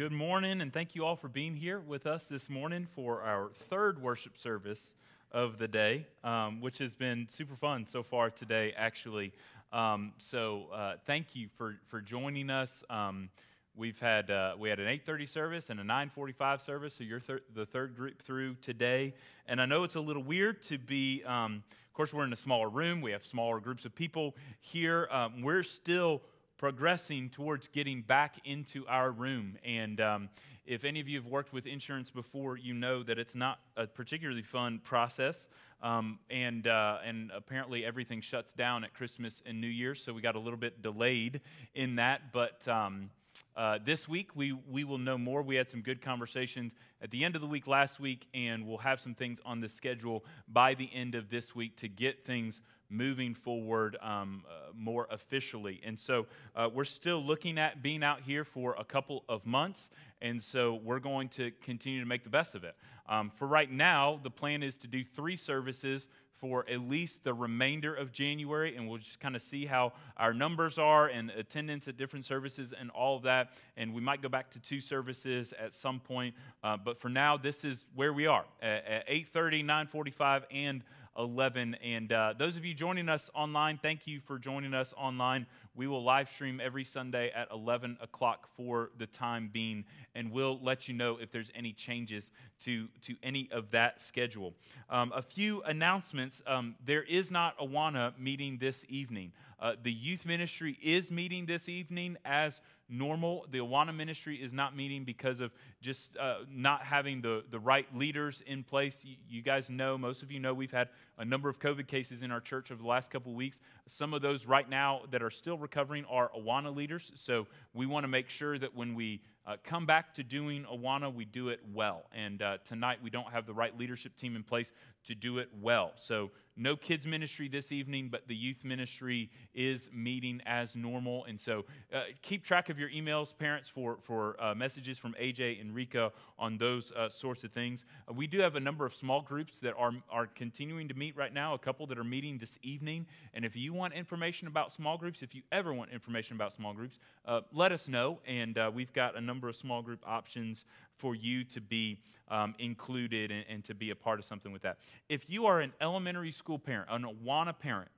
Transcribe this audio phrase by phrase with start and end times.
[0.00, 3.50] good morning, and thank you all for being here with us this morning for our
[3.68, 4.94] third worship service
[5.30, 9.30] of the day, um, which has been super fun so far today, actually.
[9.74, 12.82] Um, so uh, thank you for for joining us.
[12.88, 13.28] Um,
[13.76, 17.42] we've had uh, we had an 8:30 service and a 9:45 service, so you're thir-
[17.54, 19.12] the third group through today.
[19.46, 21.22] And I know it's a little weird to be.
[21.24, 23.02] Um, of course, we're in a smaller room.
[23.02, 25.08] We have smaller groups of people here.
[25.10, 26.22] Um, we're still
[26.60, 29.56] progressing towards getting back into our room.
[29.64, 30.28] And um,
[30.66, 33.86] if any of you have worked with insurance before, you know that it's not a
[33.86, 35.48] particularly fun process.
[35.82, 40.20] Um, and, uh, and apparently everything shuts down at Christmas and New Year's, so we
[40.20, 41.40] got a little bit delayed
[41.74, 42.30] in that.
[42.30, 43.08] But um,
[43.56, 45.40] uh, this week, we, we will know more.
[45.40, 48.76] We had some good conversations at the end of the week last week, and we'll
[48.76, 52.60] have some things on the schedule by the end of this week to get things
[52.90, 55.80] moving forward um, uh, more officially.
[55.84, 59.88] And so uh, we're still looking at being out here for a couple of months,
[60.20, 62.74] and so we're going to continue to make the best of it.
[63.08, 66.08] Um, for right now, the plan is to do three services
[66.40, 70.32] for at least the remainder of January, and we'll just kind of see how our
[70.32, 73.50] numbers are and attendance at different services and all of that.
[73.76, 77.36] And we might go back to two services at some point, uh, but for now,
[77.36, 80.82] this is where we are at, at 8:30, 9:45, and
[81.18, 81.76] 11.
[81.82, 85.46] And uh, those of you joining us online, thank you for joining us online.
[85.74, 90.58] We will live stream every Sunday at 11 o'clock for the time being, and we'll
[90.62, 92.30] let you know if there's any changes
[92.60, 94.54] to, to any of that schedule.
[94.88, 99.32] Um, a few announcements um, there is not Awana meeting this evening.
[99.60, 103.46] Uh, the youth ministry is meeting this evening as normal.
[103.50, 107.86] The Awana ministry is not meeting because of just uh, not having the, the right
[107.96, 109.00] leaders in place.
[109.04, 112.22] You, you, guys know, most of you know, we've had a number of COVID cases
[112.22, 113.60] in our church over the last couple weeks.
[113.86, 117.12] Some of those right now that are still recovering are Awana leaders.
[117.14, 121.12] So we want to make sure that when we uh, come back to doing Awana,
[121.12, 122.04] we do it well.
[122.14, 124.72] And uh, tonight we don't have the right leadership team in place
[125.06, 125.92] to do it well.
[125.96, 131.24] So no kids ministry this evening, but the youth ministry is meeting as normal.
[131.24, 135.60] And so uh, keep track of your emails, parents, for, for uh, messages from AJ
[135.60, 137.84] and Rika on those uh, sorts of things.
[138.08, 141.16] Uh, we do have a number of small groups that are, are continuing to meet
[141.16, 143.06] right now, a couple that are meeting this evening.
[143.32, 146.74] And if you want information about small groups, if you ever want information about small
[146.74, 148.20] groups, uh, let us know.
[148.26, 150.64] And uh, we've got a number of small group options
[150.96, 151.98] for you to be
[152.30, 154.78] um, included and, and to be a part of something with that.
[155.08, 157.90] If you are an elementary school parent, an Awana parent,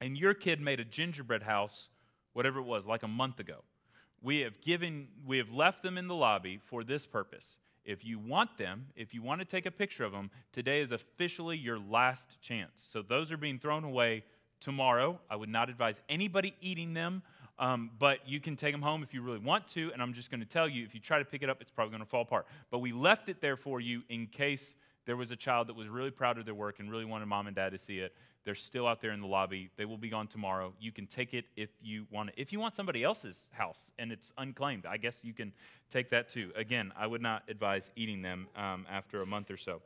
[0.00, 1.88] and your kid made a gingerbread house,
[2.34, 3.64] whatever it was, like a month ago,
[4.22, 7.56] we have given, we have left them in the lobby for this purpose.
[7.84, 10.92] If you want them, if you want to take a picture of them, today is
[10.92, 12.72] officially your last chance.
[12.90, 14.24] So those are being thrown away
[14.60, 15.18] tomorrow.
[15.30, 17.22] I would not advise anybody eating them
[17.58, 19.90] um, but you can take them home if you really want to.
[19.92, 21.70] And I'm just going to tell you if you try to pick it up, it's
[21.70, 22.46] probably going to fall apart.
[22.70, 24.74] But we left it there for you in case
[25.06, 27.46] there was a child that was really proud of their work and really wanted mom
[27.46, 28.14] and dad to see it.
[28.44, 29.70] They're still out there in the lobby.
[29.76, 30.72] They will be gone tomorrow.
[30.78, 32.34] You can take it if you want it.
[32.36, 35.52] If you want somebody else's house and it's unclaimed, I guess you can
[35.90, 36.52] take that too.
[36.54, 39.80] Again, I would not advise eating them um, after a month or so.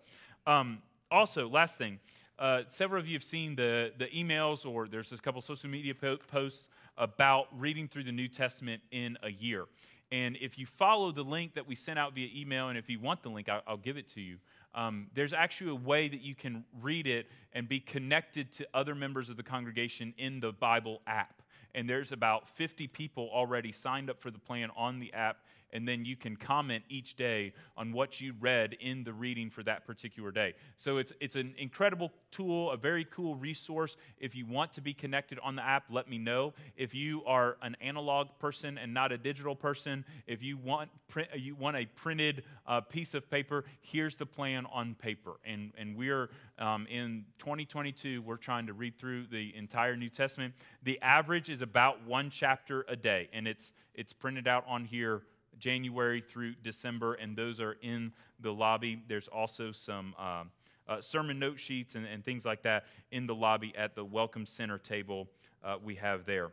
[0.46, 2.00] Um, also, last thing,
[2.38, 5.94] uh, several of you have seen the, the emails or there's a couple social media
[5.94, 9.66] po- posts about reading through the New Testament in a year.
[10.12, 12.98] And if you follow the link that we sent out via email, and if you
[12.98, 14.38] want the link, I'll, I'll give it to you.
[14.74, 18.94] Um, there's actually a way that you can read it and be connected to other
[18.94, 21.42] members of the congregation in the Bible app.
[21.74, 25.38] And there's about 50 people already signed up for the plan on the app
[25.72, 29.62] and then you can comment each day on what you read in the reading for
[29.62, 30.54] that particular day.
[30.76, 33.96] So it's, it's an incredible tool, a very cool resource.
[34.18, 36.54] If you want to be connected on the app, let me know.
[36.76, 41.28] If you are an analog person and not a digital person, if you want, print,
[41.36, 45.32] you want a printed uh, piece of paper, here's the plan on paper.
[45.44, 50.54] And, and we're um, in 2022, we're trying to read through the entire New Testament.
[50.82, 55.22] The average is about one chapter a day, and it's, it's printed out on here
[55.60, 59.02] January through December, and those are in the lobby.
[59.06, 60.44] There's also some uh,
[60.88, 64.44] uh, sermon note sheets and, and, things like that in the lobby at the Welcome
[64.44, 65.28] Center table
[65.62, 66.50] uh, we have there.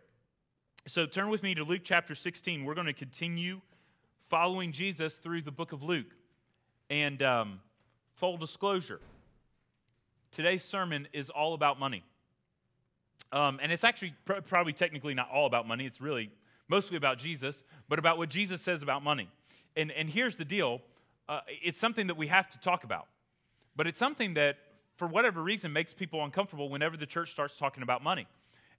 [0.87, 2.63] So turn with me to Luke chapter 16.
[2.63, 3.61] We're going to continue
[4.29, 6.13] following Jesus through the book of Luke.
[6.89, 7.59] And um,
[8.13, 9.01] full disclosure,
[10.31, 12.03] today's sermon is all about money.
[13.31, 15.85] Um, and it's actually pr- probably technically not all about money.
[15.85, 16.29] It's really
[16.67, 19.29] mostly about Jesus, but about what Jesus says about money.
[19.75, 20.81] And, and here's the deal
[21.29, 23.07] uh, it's something that we have to talk about,
[23.75, 24.57] but it's something that,
[24.95, 28.27] for whatever reason, makes people uncomfortable whenever the church starts talking about money.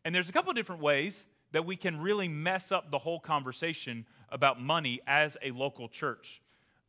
[0.05, 3.21] And there's a couple of different ways that we can really mess up the whole
[3.21, 6.41] conversation about money as a local church.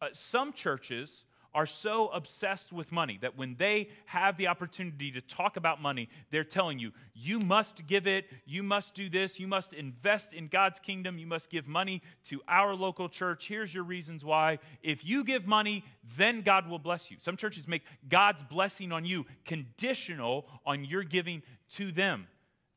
[0.02, 1.24] Uh, some churches
[1.60, 6.08] are so obsessed with money that when they have the opportunity to talk about money,
[6.32, 10.48] they're telling you, you must give it, you must do this, you must invest in
[10.48, 13.46] God's kingdom, you must give money to our local church.
[13.50, 14.60] Here's your reasons why.
[14.82, 15.84] If you give money,
[16.16, 17.18] then God will bless you.
[17.20, 22.28] Some churches make God's blessing on you conditional on your giving to them.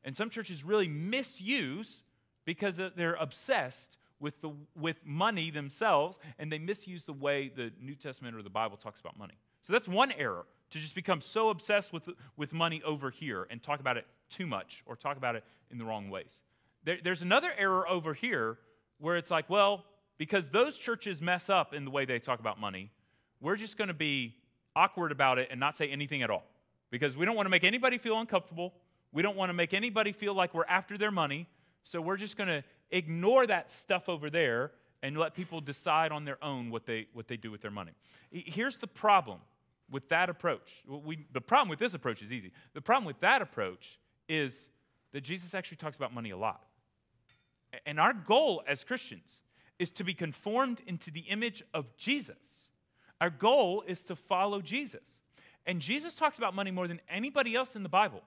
[0.03, 2.03] And some churches really misuse
[2.43, 7.93] because they're obsessed with, the, with money themselves, and they misuse the way the New
[7.93, 9.33] Testament or the Bible talks about money.
[9.63, 13.61] So that's one error to just become so obsessed with, with money over here and
[13.61, 16.41] talk about it too much or talk about it in the wrong ways.
[16.85, 18.57] There, there's another error over here
[18.97, 19.83] where it's like, well,
[20.17, 22.91] because those churches mess up in the way they talk about money,
[23.41, 24.35] we're just going to be
[24.73, 26.45] awkward about it and not say anything at all
[26.91, 28.73] because we don't want to make anybody feel uncomfortable.
[29.11, 31.45] We don't want to make anybody feel like we're after their money.
[31.83, 36.23] So we're just going to ignore that stuff over there and let people decide on
[36.23, 37.91] their own what they, what they do with their money.
[38.31, 39.39] Here's the problem
[39.91, 40.71] with that approach.
[40.87, 42.51] We, the problem with this approach is easy.
[42.73, 43.99] The problem with that approach
[44.29, 44.69] is
[45.11, 46.63] that Jesus actually talks about money a lot.
[47.85, 49.27] And our goal as Christians
[49.79, 52.69] is to be conformed into the image of Jesus.
[53.19, 55.03] Our goal is to follow Jesus.
[55.65, 58.21] And Jesus talks about money more than anybody else in the Bible.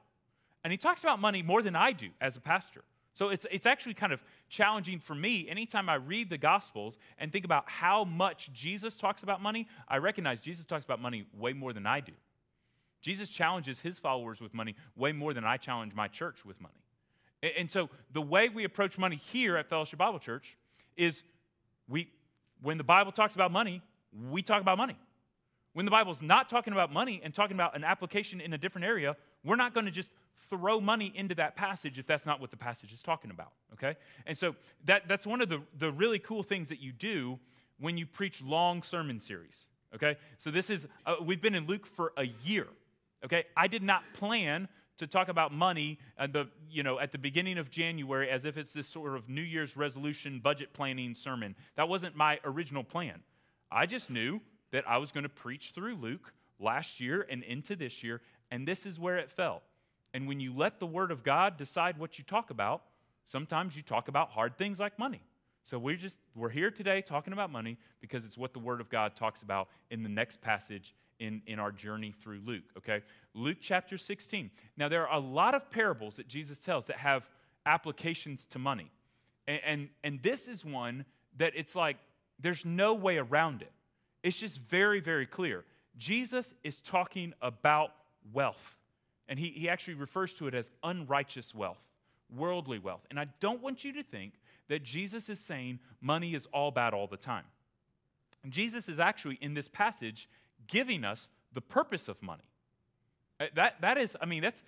[0.65, 2.83] And he talks about money more than I do as a pastor.
[3.17, 7.33] So it's, it's actually kind of challenging for me anytime I read the Gospels and
[7.33, 9.67] think about how much Jesus talks about money.
[9.89, 12.13] I recognize Jesus talks about money way more than I do.
[13.01, 16.75] Jesus challenges his followers with money way more than I challenge my church with money.
[17.57, 20.57] And, so the way we approach money here at Fellowship Bible Church
[20.97, 21.23] is
[21.89, 22.11] we,
[22.61, 23.81] when the Bible talks about money,
[24.31, 24.97] we talk about money.
[25.77, 28.87] When the Bible's not talking about money and talking about an application in a different
[28.87, 29.15] area,
[29.45, 30.09] we're not going to just
[30.49, 33.95] throw money into that passage if that's not what the passage is talking about, okay?
[34.25, 34.57] And so
[34.87, 37.39] that, that's one of the, the really cool things that you do
[37.79, 40.17] when you preach long sermon series, okay?
[40.39, 42.69] So this is, uh, we've been in Luke for a year,
[43.23, 43.45] okay?
[43.55, 47.59] I did not plan to talk about money at the, you know, at the beginning
[47.59, 51.55] of January as if it's this sort of New Year's resolution budget planning sermon.
[51.75, 53.21] That wasn't my original plan.
[53.71, 54.41] I just knew
[54.77, 58.21] that I was going to preach through Luke last year and into this year,
[58.51, 59.63] and this is where it fell.
[60.13, 62.83] And when you let the Word of God decide what you talk about,
[63.25, 65.23] sometimes you talk about hard things like money.
[65.65, 68.91] So we're just we're here today talking about money because it's what the Word of
[68.91, 72.65] God talks about in the next passage in, in our journey through Luke.
[72.77, 73.01] Okay?
[73.33, 74.51] Luke chapter 16.
[74.77, 77.23] Now there are a lot of parables that Jesus tells that have
[77.65, 78.91] applications to money.
[79.49, 81.07] And, and, and this is one
[81.39, 81.97] that it's like
[82.39, 83.73] there's no way around it.
[84.27, 85.65] It's just very, very clear.
[85.97, 87.91] Jesus is talking about
[88.33, 88.77] wealth.
[89.29, 91.79] And he, he actually refers to it as unrighteous wealth,
[92.37, 93.07] worldly wealth.
[93.09, 94.33] And I don't want you to think
[94.67, 97.45] that Jesus is saying money is all bad all the time.
[98.49, 100.29] Jesus is actually, in this passage,
[100.67, 102.51] giving us the purpose of money.
[103.39, 104.65] Uh, that, that is, I mean, that's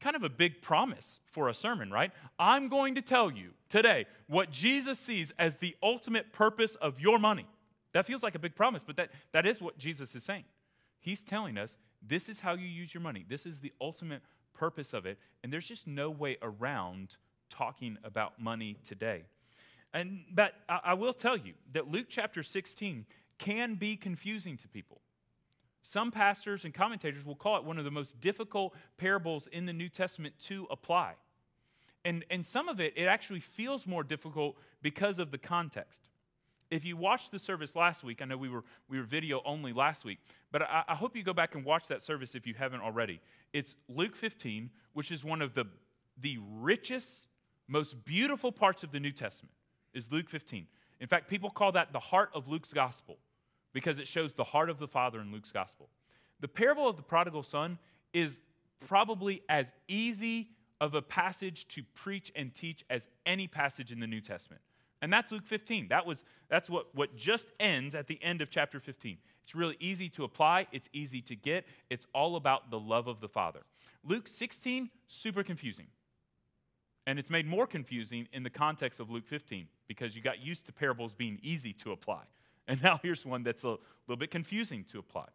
[0.00, 2.10] kind of a big promise for a sermon, right?
[2.38, 7.18] I'm going to tell you today what Jesus sees as the ultimate purpose of your
[7.18, 7.46] money.
[7.94, 10.44] That feels like a big promise, but that, that is what Jesus is saying.
[11.00, 13.24] He's telling us this is how you use your money.
[13.26, 14.20] This is the ultimate
[14.52, 15.18] purpose of it.
[15.42, 17.16] And there's just no way around
[17.50, 19.22] talking about money today.
[19.92, 23.06] And but I, I will tell you that Luke chapter 16
[23.38, 25.00] can be confusing to people.
[25.82, 29.72] Some pastors and commentators will call it one of the most difficult parables in the
[29.72, 31.12] New Testament to apply.
[32.04, 36.08] And, and some of it, it actually feels more difficult because of the context.
[36.74, 39.72] If you watched the service last week, I know we were, we were video only
[39.72, 40.18] last week,
[40.50, 43.20] but I, I hope you go back and watch that service if you haven't already.
[43.52, 45.66] It's Luke 15, which is one of the,
[46.20, 47.28] the richest,
[47.68, 49.54] most beautiful parts of the New Testament,
[49.92, 50.66] is Luke 15.
[50.98, 53.18] In fact, people call that the heart of Luke's gospel
[53.72, 55.90] because it shows the heart of the Father in Luke's gospel.
[56.40, 57.78] The parable of the prodigal son
[58.12, 58.36] is
[58.84, 60.48] probably as easy
[60.80, 64.60] of a passage to preach and teach as any passage in the New Testament.
[65.04, 65.88] And that's Luke 15.
[65.88, 69.18] That was, that's what, what just ends at the end of chapter 15.
[69.42, 71.66] It's really easy to apply, it's easy to get.
[71.90, 73.60] It's all about the love of the Father.
[74.02, 75.88] Luke 16, super confusing.
[77.06, 80.64] And it's made more confusing in the context of Luke 15 because you got used
[80.66, 82.22] to parables being easy to apply.
[82.66, 83.76] And now here's one that's a
[84.08, 85.26] little bit confusing to apply.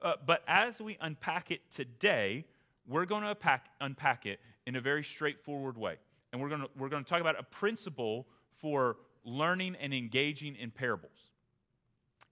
[0.00, 2.46] Uh, but as we unpack it today,
[2.86, 5.96] we're going to unpack, unpack it in a very straightforward way.
[6.32, 8.96] And we're going to, we're going to talk about a principle for
[9.28, 11.18] learning and engaging in parables.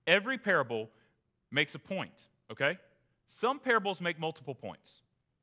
[0.07, 0.89] Every parable
[1.51, 2.79] makes a point, okay?
[3.29, 5.03] Some parables make multiple points.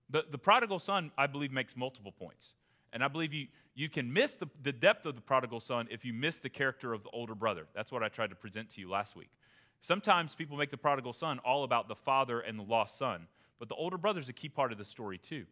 [0.10, 2.54] The, the prodigal son, I believe, makes multiple points.
[2.92, 6.06] And I believe you, You can miss the, the depth of the prodigal son if
[6.06, 7.66] you miss the character of the older brother.
[7.74, 9.30] That's what I tried to present to you last week.
[9.82, 13.28] Sometimes people make the prodigal son all about the father and the lost son,
[13.60, 15.46] but the older brother is a key part of the story too.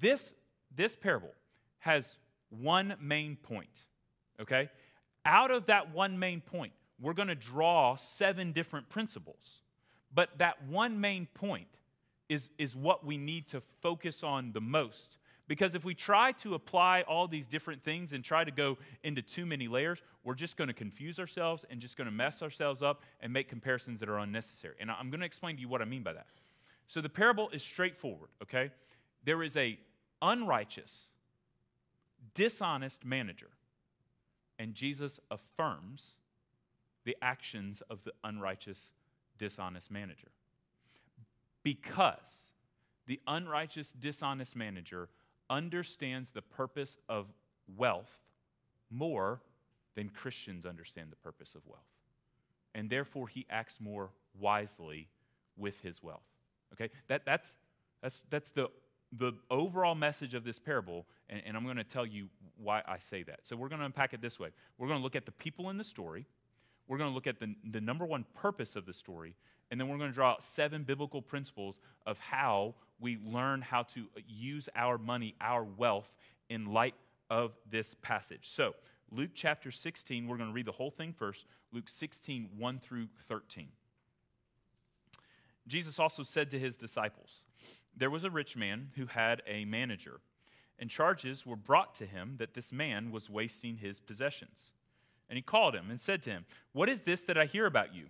[0.00, 0.32] This,
[0.74, 1.32] this parable
[1.78, 2.18] has
[2.50, 3.86] one main point,
[4.40, 4.70] okay?
[5.24, 9.60] Out of that one main point, we're going to draw seven different principles.
[10.14, 11.68] But that one main point
[12.28, 15.18] is, is what we need to focus on the most.
[15.48, 19.22] Because if we try to apply all these different things and try to go into
[19.22, 22.82] too many layers, we're just going to confuse ourselves and just going to mess ourselves
[22.82, 24.74] up and make comparisons that are unnecessary.
[24.80, 26.26] And I'm going to explain to you what I mean by that.
[26.88, 28.70] So the parable is straightforward, okay?
[29.24, 29.78] There is a
[30.20, 30.92] unrighteous,
[32.34, 33.50] dishonest manager,
[34.58, 36.16] and Jesus affirms
[37.04, 38.90] the actions of the unrighteous,
[39.38, 40.28] dishonest manager.
[41.62, 42.50] Because
[43.06, 45.08] the unrighteous, dishonest manager
[45.48, 47.26] understands the purpose of
[47.76, 48.18] wealth
[48.90, 49.40] more
[49.94, 51.80] than Christians understand the purpose of wealth.
[52.74, 55.08] And therefore, he acts more wisely
[55.56, 56.26] with his wealth.
[56.74, 56.90] Okay?
[57.08, 57.56] That, that's,
[58.02, 58.68] that's, that's the,
[59.12, 62.98] the overall message of this parable, and, and I'm going to tell you why I
[62.98, 63.40] say that.
[63.44, 65.70] So, we're going to unpack it this way we're going to look at the people
[65.70, 66.26] in the story,
[66.88, 69.34] we're going to look at the, the number one purpose of the story,
[69.70, 73.82] and then we're going to draw out seven biblical principles of how we learn how
[73.82, 76.08] to use our money, our wealth,
[76.48, 76.94] in light
[77.30, 78.50] of this passage.
[78.52, 78.74] So,
[79.10, 81.46] Luke chapter 16, we're going to read the whole thing first.
[81.72, 83.68] Luke 16, 1 through 13.
[85.66, 87.42] Jesus also said to his disciples,
[87.96, 90.20] There was a rich man who had a manager,
[90.78, 94.72] and charges were brought to him that this man was wasting his possessions.
[95.28, 97.94] And he called him and said to him, What is this that I hear about
[97.94, 98.06] you?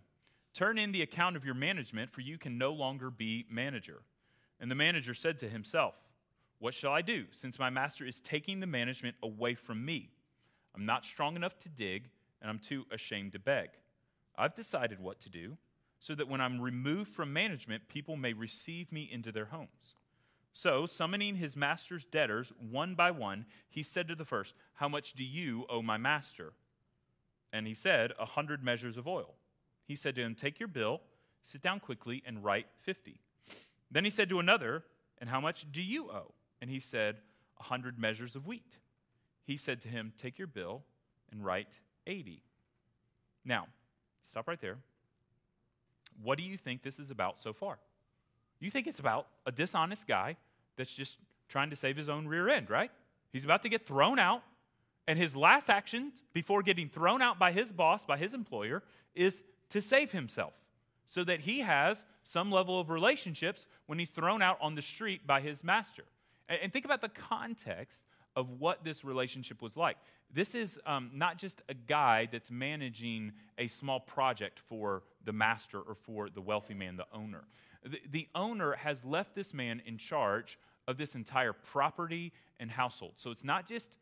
[0.52, 4.02] Turn in the account of your management, for you can no longer be manager.
[4.60, 5.94] And the manager said to himself,
[6.58, 10.10] What shall I do, since my master is taking the management away from me?
[10.74, 12.10] I'm not strong enough to dig,
[12.40, 13.70] and I'm too ashamed to beg.
[14.36, 15.56] I've decided what to do,
[16.06, 19.96] so that when I'm removed from management, people may receive me into their homes.
[20.52, 25.14] So, summoning his master's debtors one by one, he said to the first, How much
[25.14, 26.52] do you owe my master?
[27.52, 29.34] And he said, A hundred measures of oil.
[29.84, 31.00] He said to him, Take your bill,
[31.42, 33.18] sit down quickly, and write fifty.
[33.90, 34.84] Then he said to another,
[35.18, 36.34] And how much do you owe?
[36.60, 37.16] And he said,
[37.58, 38.78] A hundred measures of wheat.
[39.42, 40.84] He said to him, Take your bill
[41.32, 42.44] and write eighty.
[43.44, 43.66] Now,
[44.28, 44.78] stop right there.
[46.22, 47.78] What do you think this is about so far?
[48.60, 50.36] You think it's about a dishonest guy
[50.76, 51.18] that's just
[51.48, 52.90] trying to save his own rear end, right?
[53.32, 54.42] He's about to get thrown out
[55.06, 58.82] and his last action before getting thrown out by his boss, by his employer,
[59.14, 60.52] is to save himself
[61.04, 65.26] so that he has some level of relationships when he's thrown out on the street
[65.26, 66.04] by his master.
[66.48, 68.04] And, think about the context
[68.34, 69.96] of what this relationship was like.
[70.32, 75.80] This is um, not just a guy that's managing a small project for the master
[75.80, 77.44] or for the wealthy man, the owner.
[77.84, 83.12] The, the owner has left this man in charge of this entire property and household.
[83.16, 83.96] So it's not just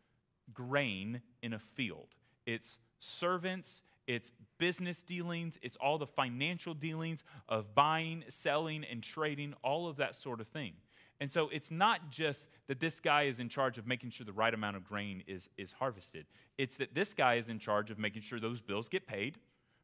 [0.52, 2.08] grain in a field.
[2.46, 9.54] It's servants, it's business dealings, it's all the financial dealings of buying, selling, and trading,
[9.62, 10.72] all of that sort of thing.
[11.21, 14.33] And so it's not just that this guy is in charge of making sure the
[14.33, 16.26] right amount of grain is, is harvested.
[16.59, 19.38] It's that this guy is in charge of making sure those bills get paid,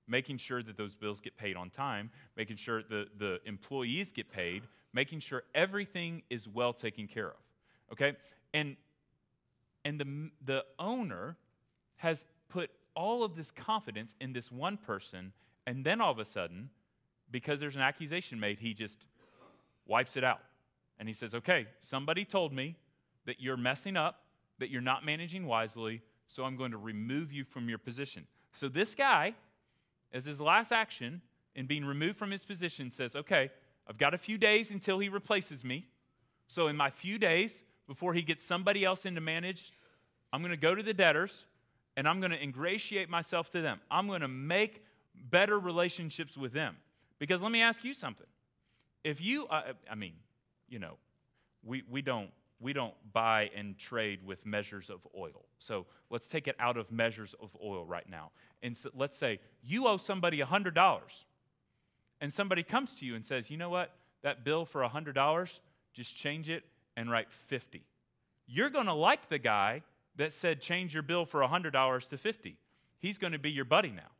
[0.08, 4.30] making sure that those bills get paid on time, making sure the, the employees get
[4.30, 7.36] paid, making sure everything is well taken care of.
[7.92, 8.16] Okay?
[8.52, 8.76] And
[9.84, 11.36] and the, the owner
[11.96, 15.32] has put all of this confidence in this one person,
[15.66, 16.70] and then all of a sudden,
[17.30, 19.06] because there's an accusation made, he just
[19.86, 20.40] wipes it out.
[21.00, 22.76] And he says, Okay, somebody told me
[23.26, 24.20] that you're messing up,
[24.58, 28.26] that you're not managing wisely, so I'm going to remove you from your position.
[28.52, 29.34] So this guy,
[30.12, 31.22] as his last action
[31.56, 33.50] in being removed from his position, says, Okay,
[33.88, 35.86] I've got a few days until he replaces me.
[36.46, 39.72] So in my few days, before he gets somebody else in to manage,
[40.32, 41.46] I'm going to go to the debtors
[41.96, 43.80] and I'm going to ingratiate myself to them.
[43.90, 46.76] I'm going to make better relationships with them.
[47.18, 48.26] Because let me ask you something.
[49.02, 50.12] If you, uh, I mean,
[50.70, 50.96] you know,
[51.62, 55.44] we, we, don't, we don't buy and trade with measures of oil.
[55.58, 58.30] So let's take it out of measures of oil right now.
[58.62, 61.00] And so let's say you owe somebody $100
[62.20, 63.90] and somebody comes to you and says, you know what,
[64.22, 65.60] that bill for $100,
[65.92, 66.64] just change it
[66.96, 67.84] and write 50.
[68.46, 69.82] You're going to like the guy
[70.16, 72.56] that said, change your bill for $100 to 50.
[72.98, 74.10] He's going to be your buddy now.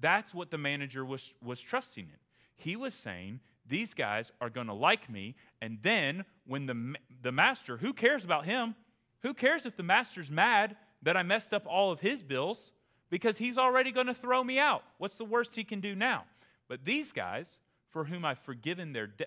[0.00, 2.18] That's what the manager was, was trusting in.
[2.56, 5.34] He was saying, these guys are going to like me.
[5.60, 8.74] And then when the, the master, who cares about him?
[9.22, 12.72] Who cares if the master's mad that I messed up all of his bills
[13.10, 14.82] because he's already going to throw me out?
[14.98, 16.24] What's the worst he can do now?
[16.68, 17.58] But these guys,
[17.90, 19.26] for whom I've forgiven their de-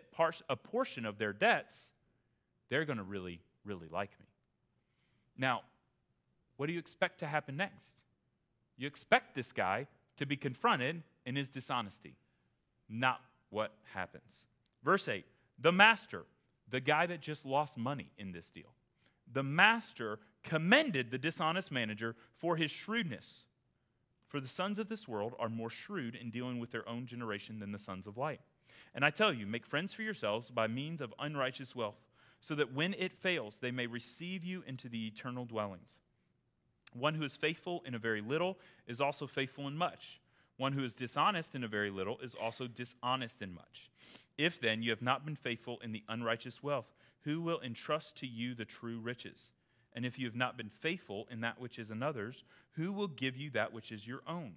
[0.50, 1.90] a portion of their debts,
[2.70, 4.26] they're going to really, really like me.
[5.38, 5.62] Now,
[6.58, 7.94] what do you expect to happen next?
[8.78, 12.16] You expect this guy to be confronted in his dishonesty.
[12.88, 13.22] Not
[13.52, 14.48] what happens.
[14.84, 15.26] Verse 8
[15.60, 16.24] The master,
[16.68, 18.74] the guy that just lost money in this deal,
[19.32, 23.44] the master commended the dishonest manager for his shrewdness.
[24.28, 27.60] For the sons of this world are more shrewd in dealing with their own generation
[27.60, 28.40] than the sons of light.
[28.96, 32.00] And I tell you, make friends for yourselves by means of unrighteous wealth,
[32.40, 35.90] so that when it fails, they may receive you into the eternal dwellings.
[36.94, 40.21] One who is faithful in a very little is also faithful in much.
[40.62, 43.90] One who is dishonest in a very little is also dishonest in much.
[44.38, 48.28] If then you have not been faithful in the unrighteous wealth, who will entrust to
[48.28, 49.50] you the true riches?
[49.96, 53.36] And if you have not been faithful in that which is another's, who will give
[53.36, 54.54] you that which is your own?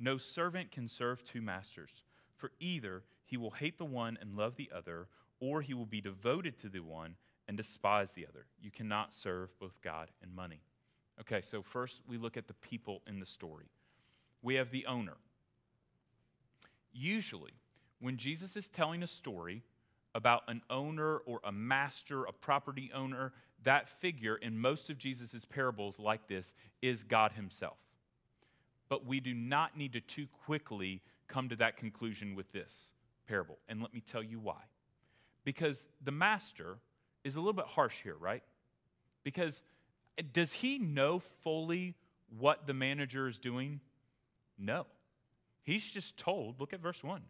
[0.00, 1.90] No servant can serve two masters,
[2.38, 5.08] for either he will hate the one and love the other,
[5.40, 8.46] or he will be devoted to the one and despise the other.
[8.62, 10.62] You cannot serve both God and money.
[11.20, 13.66] Okay, so first we look at the people in the story.
[14.40, 15.18] We have the owner.
[16.94, 17.52] Usually,
[18.00, 19.62] when Jesus is telling a story
[20.14, 23.32] about an owner or a master, a property owner,
[23.64, 27.78] that figure in most of Jesus' parables like this is God Himself.
[28.88, 32.92] But we do not need to too quickly come to that conclusion with this
[33.26, 33.58] parable.
[33.68, 34.60] And let me tell you why.
[35.44, 36.76] Because the master
[37.24, 38.42] is a little bit harsh here, right?
[39.24, 39.62] Because
[40.32, 41.94] does he know fully
[42.38, 43.80] what the manager is doing?
[44.58, 44.86] No.
[45.64, 47.22] He's just told, look at verse 1.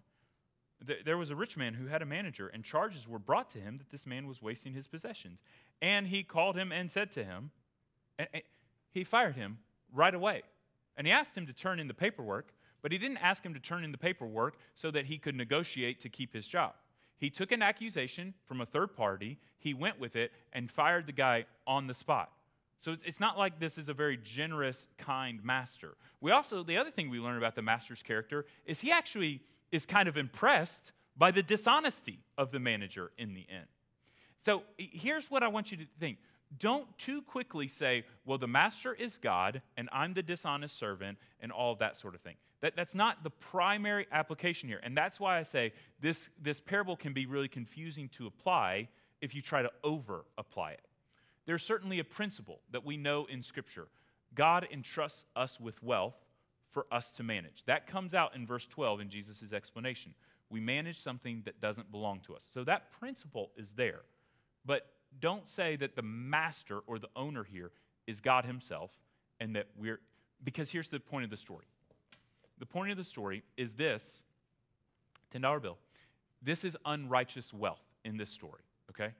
[1.05, 3.79] There was a rich man who had a manager, and charges were brought to him
[3.79, 5.41] that this man was wasting his possessions.
[5.81, 7.53] And he called him and said to him,
[8.19, 8.29] and
[8.91, 9.59] he fired him
[9.93, 10.43] right away.
[10.97, 13.61] And he asked him to turn in the paperwork, but he didn't ask him to
[13.61, 16.75] turn in the paperwork so that he could negotiate to keep his job.
[17.17, 21.13] He took an accusation from a third party, he went with it, and fired the
[21.13, 22.31] guy on the spot.
[22.85, 25.97] So it's not like this is a very generous, kind master.
[26.21, 29.41] We also, the other thing we learn about the master's character is he actually
[29.73, 33.69] is kind of impressed by the dishonesty of the manager in the end.
[34.45, 36.19] So here's what I want you to think.
[36.59, 41.51] Don't too quickly say, well, the master is God and I'm the dishonest servant and
[41.51, 42.37] all of that sort of thing.
[42.61, 44.81] That, that's not the primary application here.
[44.83, 48.89] And that's why I say this, this parable can be really confusing to apply
[49.23, 50.83] if you try to over apply it.
[51.47, 53.89] There's certainly a principle that we know in Scripture
[54.35, 56.17] God entrusts us with wealth
[56.73, 57.65] for us to manage.
[57.67, 60.15] That comes out in verse 12 in Jesus' explanation.
[60.51, 62.45] We manage something that doesn't belong to us.
[62.53, 64.03] So that principle is there.
[64.67, 64.87] But
[65.21, 67.71] don't say that the master or the owner here
[68.07, 68.91] is God Himself
[69.39, 70.01] and that we're,
[70.43, 71.67] because here's the point of the story.
[72.59, 74.21] The point of the story is this
[75.35, 75.79] $10 bill.
[76.43, 79.13] This is unrighteous wealth in this story, okay?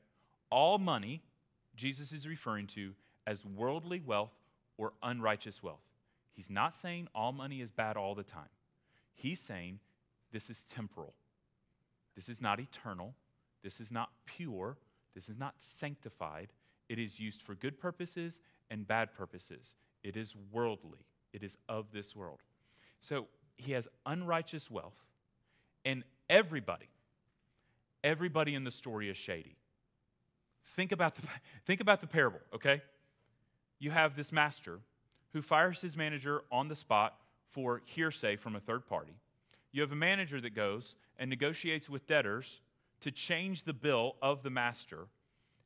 [0.51, 1.23] All money
[1.77, 2.93] Jesus is referring to
[3.27, 4.33] as worldly wealth
[4.77, 5.85] or unrighteous wealth.
[6.33, 8.49] He's not saying all money is bad all the time.
[9.15, 9.81] He's saying
[10.33, 11.15] this is temporal.
[12.17, 13.15] This is not eternal.
[13.63, 14.77] This is not pure.
[15.15, 16.49] This is not sanctified.
[16.89, 19.75] It is used for good purposes and bad purposes.
[20.03, 21.07] It is worldly.
[21.33, 22.41] It is of this world.
[23.01, 24.97] So he has unrighteous wealth,
[25.85, 26.89] and everybody,
[28.03, 29.57] everybody in the story is shady.
[30.77, 31.23] Think about the,
[31.67, 32.83] think about the parable, okay?
[33.79, 34.81] You have this master
[35.33, 37.17] who fires his manager on the spot
[37.51, 39.15] for hearsay from a third party.
[39.73, 42.61] You have a manager that goes and negotiates with debtors
[43.01, 45.07] to change the bill of the master,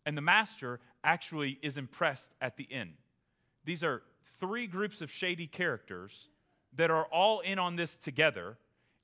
[0.04, 2.94] and the master actually is impressed at the end.
[3.64, 4.02] These are
[4.40, 6.28] three groups of shady characters
[6.76, 8.56] that are all in on this together,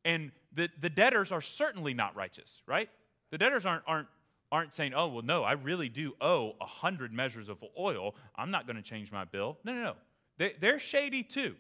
[0.05, 2.89] and the, the debtors are certainly not righteous, right?
[3.31, 4.09] The debtors aren't, aren't
[4.53, 8.15] aren't saying, oh, well, no, I really do owe 100 measures of oil.
[8.37, 9.59] I'm not going to change my bill.
[9.65, 9.95] No, no, no.
[10.39, 11.55] They, they're shady too.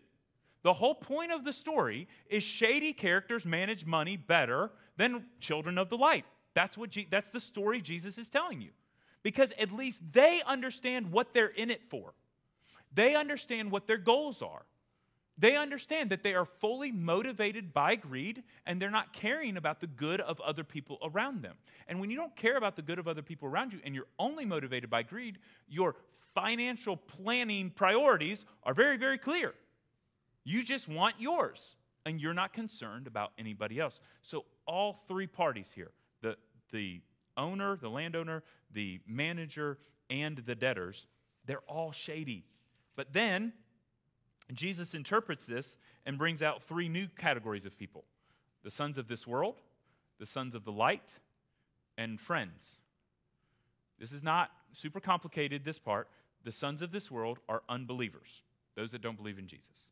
[0.62, 5.90] The whole point of the story is shady characters manage money better than children of
[5.90, 6.24] the light.
[6.54, 8.70] That's, what Je- that's the story Jesus is telling you.
[9.22, 12.14] Because at least they understand what they're in it for,
[12.94, 14.64] they understand what their goals are.
[15.36, 19.88] They understand that they are fully motivated by greed and they're not caring about the
[19.88, 21.56] good of other people around them.
[21.88, 24.06] And when you don't care about the good of other people around you and you're
[24.18, 25.96] only motivated by greed, your
[26.34, 29.54] financial planning priorities are very, very clear.
[30.44, 31.74] You just want yours
[32.06, 33.98] and you're not concerned about anybody else.
[34.22, 35.90] So, all three parties here
[36.22, 36.36] the,
[36.70, 37.00] the
[37.36, 38.42] owner, the landowner,
[38.72, 39.78] the manager,
[40.10, 41.06] and the debtors
[41.46, 42.46] They're all shady.
[42.96, 43.52] But then
[44.52, 48.04] Jesus interprets this and brings out three new categories of people
[48.62, 49.56] the sons of this world,
[50.18, 51.12] the sons of the light,
[51.98, 52.78] and friends.
[53.98, 56.08] This is not super complicated, this part.
[56.44, 58.42] The sons of this world are unbelievers,
[58.74, 59.88] those that don't believe in Jesus.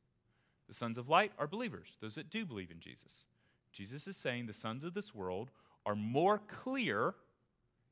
[0.69, 3.27] The sons of light are believers, those that do believe in Jesus.
[3.73, 5.51] Jesus is saying the sons of this world
[5.85, 7.15] are more clear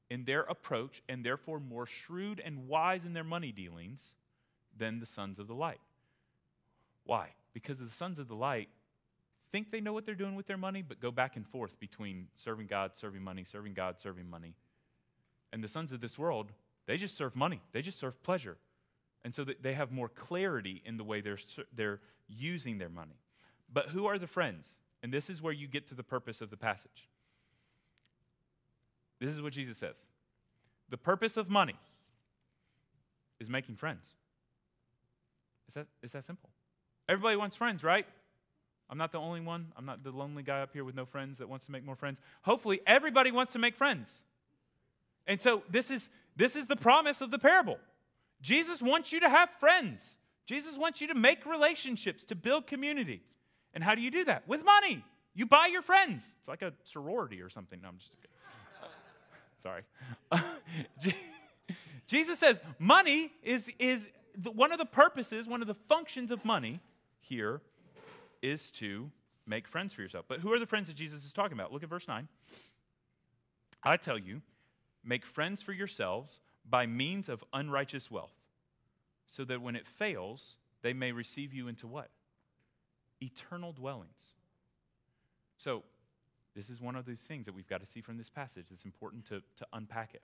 [0.09, 4.14] in their approach and therefore more shrewd and wise in their money dealings
[4.77, 5.81] than the sons of the light.
[7.11, 7.31] Why?
[7.55, 8.68] Because the sons of the light
[9.51, 12.29] think they know what they're doing with their money, but go back and forth between
[12.37, 14.55] serving God, serving money, serving God, serving money.
[15.53, 16.53] And the sons of this world,
[16.87, 18.59] they just serve money, they just serve pleasure.
[19.25, 21.40] And so they have more clarity in the way they're,
[21.75, 23.18] they're using their money.
[23.73, 24.68] But who are the friends?
[25.03, 27.09] And this is where you get to the purpose of the passage.
[29.18, 29.96] This is what Jesus says
[30.90, 31.75] The purpose of money
[33.40, 34.14] is making friends.
[35.66, 36.51] It's that, it's that simple.
[37.11, 38.07] Everybody wants friends, right?
[38.88, 39.73] I'm not the only one.
[39.77, 41.96] I'm not the lonely guy up here with no friends that wants to make more
[41.96, 42.20] friends.
[42.42, 44.20] Hopefully, everybody wants to make friends.
[45.27, 47.79] And so, this is, this is the promise of the parable.
[48.40, 50.18] Jesus wants you to have friends.
[50.46, 53.23] Jesus wants you to make relationships, to build community.
[53.75, 54.46] And how do you do that?
[54.46, 55.05] With money.
[55.35, 56.37] You buy your friends.
[56.38, 57.81] It's like a sorority or something.
[57.83, 58.14] No, I'm just
[59.64, 59.83] Sorry.
[62.07, 64.07] Jesus says money is, is
[64.53, 66.81] one of the purposes, one of the functions of money
[67.31, 67.62] here
[68.43, 69.11] is to
[69.47, 70.27] make friends for yourself.
[70.29, 71.73] But who are the friends that Jesus is talking about?
[71.73, 72.29] Look at verse 9.
[73.83, 74.43] I tell you,
[75.03, 78.35] make friends for yourselves by means of unrighteous wealth,
[79.27, 82.11] so that when it fails, they may receive you into what?
[83.23, 84.35] Eternal dwellings.
[85.57, 85.85] So,
[86.57, 88.66] this is one of those things that we've got to see from this passage.
[88.73, 90.23] It's important to, to unpack it.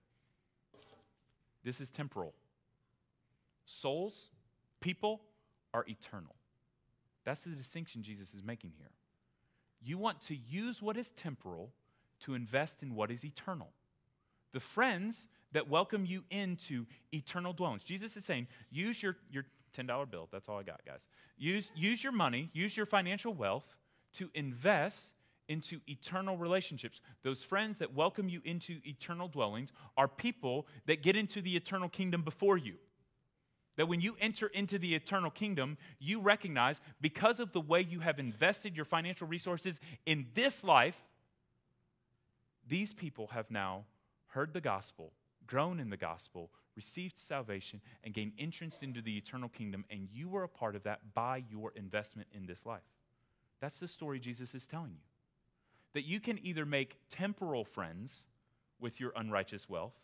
[1.62, 2.34] This is temporal.
[3.64, 4.30] Souls,
[4.80, 5.20] people,
[5.72, 6.34] are eternal.
[7.26, 8.92] That's the distinction Jesus is making here.
[9.82, 11.72] You want to use what is temporal
[12.20, 13.68] to invest in what is eternal.
[14.52, 17.82] The friends that welcome you into eternal dwellings.
[17.82, 19.44] Jesus is saying, use your, your
[19.76, 20.28] $10 bill.
[20.32, 21.00] That's all I got, guys.
[21.36, 23.64] Use, use your money, use your financial wealth
[24.14, 25.12] to invest
[25.48, 27.00] into eternal relationships.
[27.22, 31.88] Those friends that welcome you into eternal dwellings are people that get into the eternal
[31.88, 32.74] kingdom before you.
[33.76, 38.00] That when you enter into the eternal kingdom, you recognize because of the way you
[38.00, 40.96] have invested your financial resources in this life,
[42.66, 43.84] these people have now
[44.28, 45.12] heard the gospel,
[45.46, 50.28] grown in the gospel, received salvation, and gained entrance into the eternal kingdom, and you
[50.28, 52.82] were a part of that by your investment in this life.
[53.60, 55.00] That's the story Jesus is telling you
[55.94, 58.26] that you can either make temporal friends
[58.78, 59.94] with your unrighteous wealth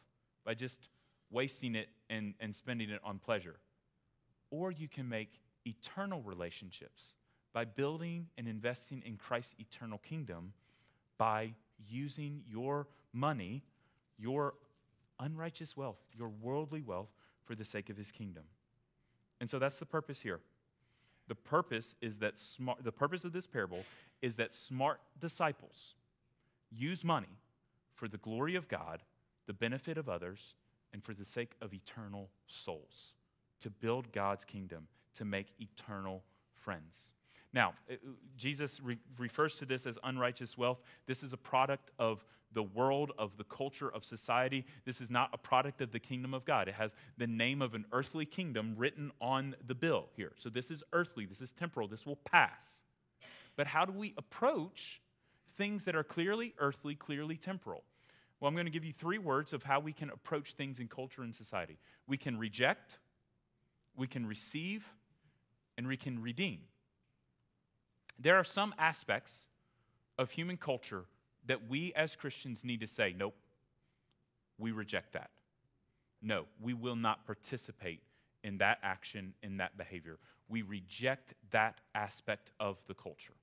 [0.43, 0.89] by just
[1.33, 3.57] wasting it and, and spending it on pleasure,
[4.51, 7.15] or you can make eternal relationships
[7.53, 10.53] by building and investing in Christ's eternal kingdom
[11.19, 11.55] by
[11.89, 13.63] using your money,
[14.19, 14.55] your
[15.19, 17.11] unrighteous wealth, your worldly wealth,
[17.45, 18.45] for the sake of his kingdom.
[19.41, 20.41] And so that's the purpose here.
[21.29, 23.85] The purpose is that smart, the purpose of this parable
[24.21, 25.95] is that smart disciples
[26.71, 27.39] use money
[27.95, 29.03] for the glory of God,
[29.47, 30.55] the benefit of others,
[30.93, 33.13] and for the sake of eternal souls,
[33.61, 36.23] to build God's kingdom, to make eternal
[36.55, 37.13] friends.
[37.53, 37.95] Now, uh,
[38.37, 40.81] Jesus re- refers to this as unrighteous wealth.
[41.07, 42.25] This is a product of
[42.55, 44.65] the world, of the culture, of society.
[44.85, 46.69] This is not a product of the kingdom of God.
[46.69, 50.33] It has the name of an earthly kingdom written on the bill here.
[50.39, 52.81] So this is earthly, this is temporal, this will pass.
[53.57, 55.01] But how do we approach
[55.57, 57.85] things that are clearly earthly, clearly temporal?
[58.43, 60.89] Well, I'm going to give you three words of how we can approach things in
[60.89, 61.79] culture and society.
[62.09, 62.99] We can reject,
[63.97, 64.85] we can receive,
[65.79, 66.59] and we can redeem.
[68.19, 69.47] There are some aspects
[70.19, 71.05] of human culture
[71.47, 73.37] that we as Christians need to say, nope,
[74.59, 75.31] we reject that.
[76.21, 78.03] No, we will not participate
[78.43, 80.19] in that action, in that behavior.
[80.49, 83.35] We reject that aspect of the culture.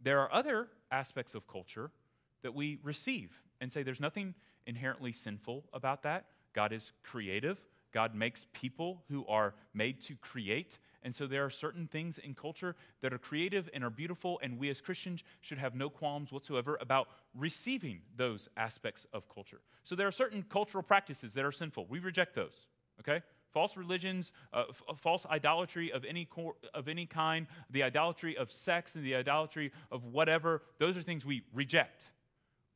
[0.00, 1.90] There are other aspects of culture
[2.42, 4.34] that we receive and say there's nothing
[4.66, 6.26] inherently sinful about that.
[6.54, 7.58] God is creative.
[7.92, 10.78] God makes people who are made to create.
[11.02, 14.58] And so there are certain things in culture that are creative and are beautiful, and
[14.58, 19.60] we as Christians should have no qualms whatsoever about receiving those aspects of culture.
[19.84, 21.86] So there are certain cultural practices that are sinful.
[21.88, 22.66] We reject those,
[23.00, 23.22] okay?
[23.52, 28.36] False religions, uh, f- uh, false idolatry of any, cor- of any kind, the idolatry
[28.36, 32.04] of sex and the idolatry of whatever, those are things we reject.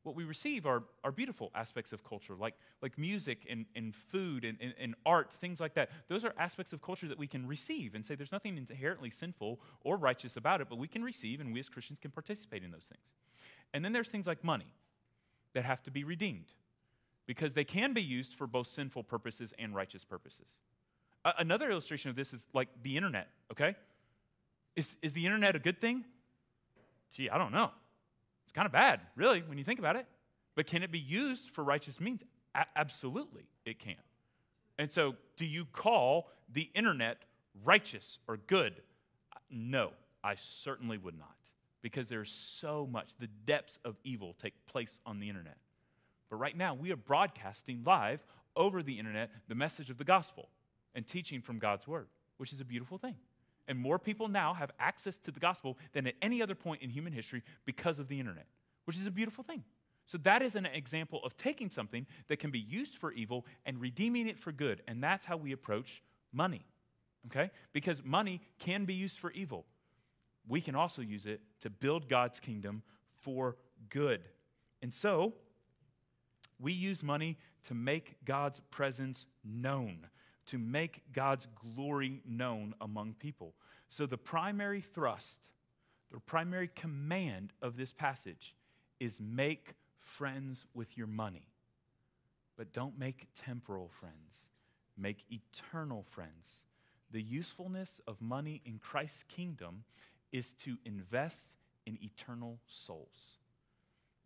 [0.03, 4.43] What we receive are, are beautiful aspects of culture, like, like music and, and food
[4.43, 5.89] and, and, and, art, things like that.
[6.07, 9.59] Those are aspects of culture that we can receive and say there's nothing inherently sinful
[9.83, 12.71] or righteous about it, but we can receive and we as Christians can participate in
[12.71, 13.05] those things.
[13.73, 14.73] And then there's things like money
[15.53, 16.47] that have to be redeemed
[17.27, 20.47] because they can be used for both sinful purposes and righteous purposes.
[21.23, 23.75] Uh, another illustration of this is like the internet, okay?
[24.75, 26.03] Is, is the internet a good thing?
[27.11, 27.71] Gee, I don't know.
[28.51, 30.05] It's kind of bad, really, when you think about it.
[30.55, 32.21] But can it be used for righteous means?
[32.53, 33.95] A- absolutely, it can.
[34.77, 37.19] And so, do you call the internet
[37.63, 38.73] righteous or good?
[39.49, 41.29] No, I certainly would not.
[41.81, 45.55] Because there's so much, the depths of evil take place on the internet.
[46.29, 48.19] But right now, we are broadcasting live
[48.57, 50.49] over the internet the message of the gospel
[50.93, 53.15] and teaching from God's word, which is a beautiful thing.
[53.67, 56.89] And more people now have access to the gospel than at any other point in
[56.89, 58.47] human history because of the internet,
[58.85, 59.63] which is a beautiful thing.
[60.07, 63.79] So, that is an example of taking something that can be used for evil and
[63.79, 64.81] redeeming it for good.
[64.87, 66.01] And that's how we approach
[66.33, 66.65] money,
[67.27, 67.51] okay?
[67.71, 69.65] Because money can be used for evil.
[70.47, 72.81] We can also use it to build God's kingdom
[73.21, 73.57] for
[73.89, 74.21] good.
[74.81, 75.33] And so,
[76.59, 80.07] we use money to make God's presence known
[80.51, 83.53] to make God's glory known among people.
[83.89, 85.39] So, the primary thrust,
[86.11, 88.53] the primary command of this passage
[88.99, 91.47] is make friends with your money.
[92.57, 94.49] But don't make temporal friends,
[94.97, 96.65] make eternal friends.
[97.11, 99.85] The usefulness of money in Christ's kingdom
[100.33, 101.51] is to invest
[101.85, 103.37] in eternal souls.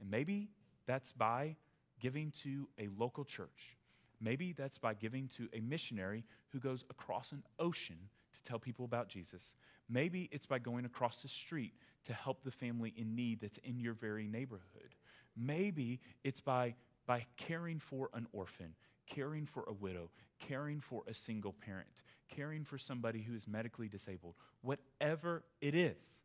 [0.02, 0.50] And maybe
[0.88, 1.56] that's by
[2.00, 3.75] giving to a local church
[4.22, 7.98] Maybe that's by giving to a missionary who goes across an ocean
[8.34, 9.56] to tell people about Jesus.
[9.90, 11.74] Maybe it's by going across the street
[12.06, 14.96] to help the family in need that's in your very neighborhood.
[15.36, 16.76] Maybe it's by,
[17.06, 18.74] by caring for an orphan,
[19.08, 23.88] caring for a widow, caring for a single parent, caring for somebody who is medically
[23.88, 24.36] disabled.
[24.62, 26.22] Whatever it is,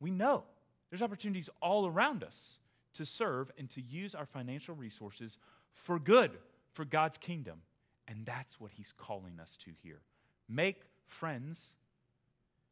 [0.00, 0.44] we know
[0.90, 2.58] there's opportunities all around us
[2.94, 5.38] to serve and to use our financial resources
[5.72, 6.32] for good
[6.72, 7.62] for God's kingdom.
[8.08, 10.00] And that's what he's calling us to here.
[10.48, 11.76] Make friends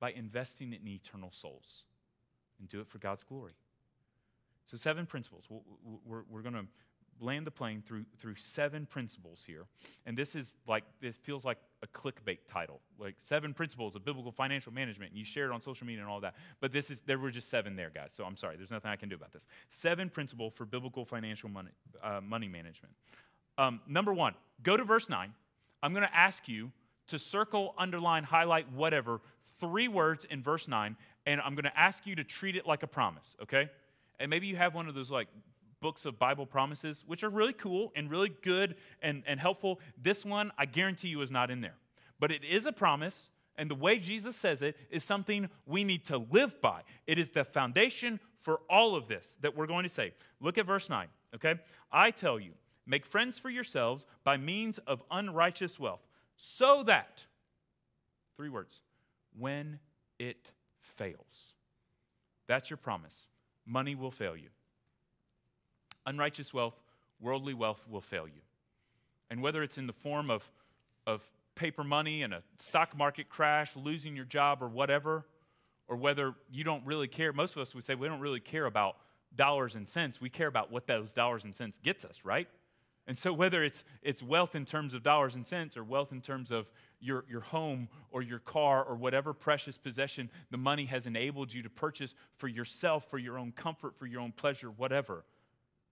[0.01, 1.85] by investing in eternal souls
[2.59, 3.53] and do it for God's glory.
[4.67, 5.45] So, seven principles.
[6.07, 6.67] We're, we're going to
[7.21, 9.67] land the plane through, through seven principles here.
[10.07, 14.33] And this is like, this feels like a clickbait title, like seven principles of biblical
[14.33, 15.11] financial management.
[15.11, 16.35] And you share it on social media and all that.
[16.61, 18.13] But this is, there were just seven there, guys.
[18.17, 19.47] So I'm sorry, there's nothing I can do about this.
[19.69, 21.71] Seven principle for biblical financial money,
[22.03, 22.95] uh, money management.
[23.61, 25.35] Um, number one, go to verse 9.
[25.83, 26.73] I'm going to ask you
[27.09, 29.20] to circle, underline, highlight, whatever,
[29.61, 30.96] three words in verse 9,
[31.27, 33.68] and I'm going to ask you to treat it like a promise, okay?
[34.18, 35.29] And maybe you have one of those like
[35.83, 39.79] books of Bible promises, which are really cool and really good and, and helpful.
[40.03, 41.77] This one, I guarantee you, is not in there.
[42.18, 46.07] But it is a promise, and the way Jesus says it is something we need
[46.07, 46.81] to live by.
[47.07, 50.14] It is the foundation for all of this that we're going to say.
[50.40, 51.57] Look at verse 9, okay?
[51.92, 52.53] I tell you,
[52.87, 57.25] Make friends for yourselves by means of unrighteous wealth, so that,
[58.37, 58.81] three words,
[59.38, 59.79] when
[60.19, 61.55] it fails.
[62.47, 63.27] That's your promise.
[63.66, 64.49] Money will fail you.
[66.07, 66.75] Unrighteous wealth,
[67.21, 68.43] worldly wealth will fail you.
[69.31, 70.43] And whether it's in the form of,
[71.07, 71.23] of
[71.55, 75.25] paper money and a stock market crash, losing your job, or whatever,
[75.87, 78.66] or whether you don't really care, most of us would say we don't really care
[78.66, 78.97] about
[79.37, 80.21] dollars and cents.
[80.21, 82.49] We care about what those dollars and cents gets us, right?
[83.07, 86.21] And so, whether it's, it's wealth in terms of dollars and cents or wealth in
[86.21, 91.07] terms of your, your home or your car or whatever precious possession the money has
[91.07, 95.25] enabled you to purchase for yourself, for your own comfort, for your own pleasure, whatever,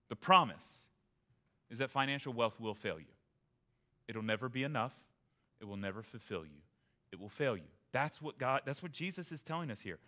[0.09, 0.87] the promise
[1.71, 3.07] is that financial wealth will fail you.
[4.07, 4.95] It'll never be enough,
[5.61, 6.61] it will never fulfill you,
[7.13, 7.65] it will fail you.
[7.93, 9.99] That's what God, that's what Jesus is telling us here.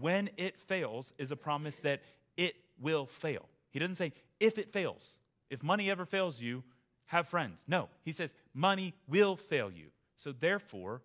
[0.00, 2.02] When it fails is a promise that
[2.36, 3.48] it will fail.
[3.70, 5.16] He doesn't say if it fails
[5.52, 6.64] if money ever fails you,
[7.04, 7.58] have friends.
[7.68, 9.88] No, he says money will fail you.
[10.16, 11.02] So therefore,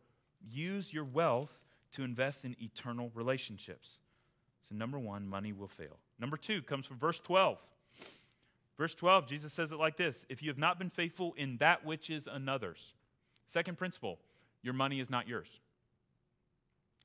[0.49, 1.51] use your wealth
[1.91, 3.99] to invest in eternal relationships.
[4.69, 5.97] So, number one, money will fail.
[6.17, 7.57] Number two comes from verse 12.
[8.77, 11.86] Verse 12, Jesus says it like this If you have not been faithful in that
[11.86, 12.93] which is another's.
[13.47, 14.17] Second principle,
[14.62, 15.60] your money is not yours.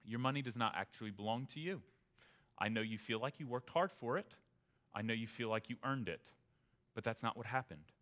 [0.05, 1.81] Your money does not actually belong to you.
[2.57, 4.27] I know you feel like you worked hard for it,
[4.95, 6.21] I know you feel like you earned it.
[6.95, 7.93] But that's not what happened.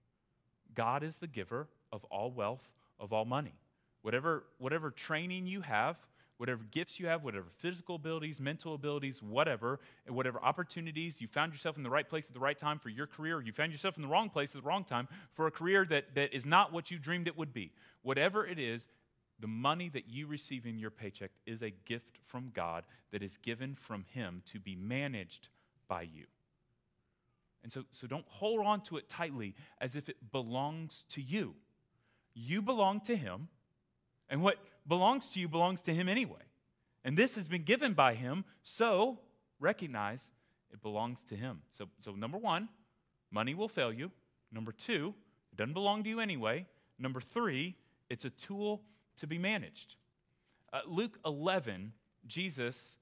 [0.75, 3.55] God is the giver of all wealth, of all money.
[4.03, 5.97] Whatever, whatever training you have,
[6.39, 11.53] whatever gifts you have, whatever physical abilities, mental abilities, whatever, and whatever opportunities, you found
[11.53, 13.97] yourself in the right place at the right time for your career, you found yourself
[13.97, 16.73] in the wrong place at the wrong time for a career that, that is not
[16.73, 17.73] what you dreamed it would be.
[18.03, 18.89] Whatever it is,
[19.39, 23.37] the money that you receive in your paycheck is a gift from God that is
[23.37, 25.49] given from Him to be managed
[25.89, 26.25] by you.
[27.63, 31.55] And so, so don't hold on to it tightly as if it belongs to you.
[32.35, 33.49] You belong to Him,
[34.29, 36.43] and what belongs to you belongs to Him anyway.
[37.05, 39.19] And this has been given by Him, so
[39.59, 40.31] recognize
[40.73, 41.63] it belongs to Him.
[41.77, 42.69] So, so number one,
[43.31, 44.11] money will fail you.
[44.53, 45.15] Number two,
[45.53, 46.67] it doesn't belong to you anyway.
[46.99, 47.77] Number three,
[48.09, 48.83] it's a tool
[49.19, 49.97] to be managed.
[50.73, 51.93] Uh, Luke 11,
[52.27, 52.97] Jesus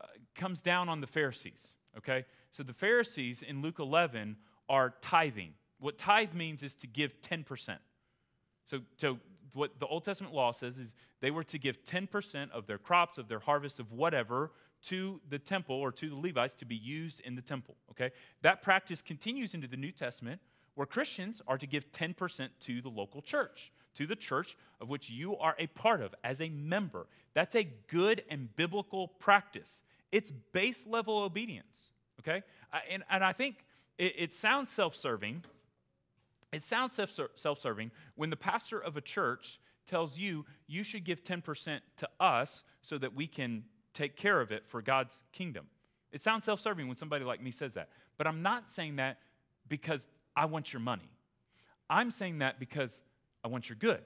[0.00, 2.24] uh, comes down on the Pharisees, okay?
[2.52, 4.36] So the Pharisees in Luke 11
[4.68, 5.54] are tithing.
[5.78, 7.78] What tithe means is to give 10%.
[8.66, 9.18] So, so
[9.54, 13.18] what the Old Testament law says is they were to give 10% of their crops,
[13.18, 14.50] of their harvest, of whatever,
[14.84, 17.76] to the temple or to the Levites to be used in the temple.
[17.90, 18.10] Okay?
[18.42, 20.40] That practice continues into the New Testament
[20.74, 25.10] where Christians are to give 10% to the local church, to the church of which
[25.10, 27.06] you are a part of as a member.
[27.34, 29.80] That's a good and biblical practice.
[30.12, 31.92] It's base level obedience.
[32.20, 32.42] Okay?
[32.72, 33.64] Uh, and, and I think
[33.98, 35.42] it, it sounds self serving
[36.52, 37.00] it sounds
[37.34, 42.08] self serving when the pastor of a church tells you you should give 10% to
[42.20, 45.66] us so that we can take care of it for God's kingdom.
[46.12, 47.88] It sounds self serving when somebody like me says that.
[48.18, 49.18] But I'm not saying that
[49.66, 51.10] because I want your money.
[51.88, 53.00] I'm saying that because
[53.42, 54.02] I want your good.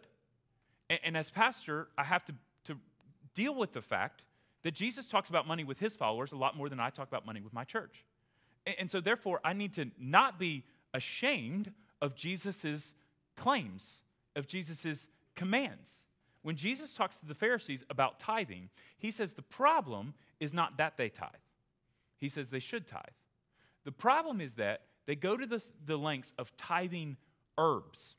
[0.88, 2.76] And, and as pastor, I have to, to
[3.34, 4.22] deal with the fact
[4.66, 7.24] that Jesus talks about money with his followers a lot more than I talk about
[7.24, 8.04] money with my church.
[8.80, 11.70] And, so, therefore, I need to not be ashamed
[12.02, 12.92] of Jesus'
[13.36, 14.02] claims,
[14.34, 16.02] of Jesus' commands.
[16.42, 20.96] When Jesus talks to the Pharisees about tithing, he says the problem is not that
[20.96, 21.30] they tithe,
[22.18, 23.04] he says they should tithe.
[23.84, 27.18] The problem is that they go to the, the lengths of tithing
[27.56, 28.16] herbs.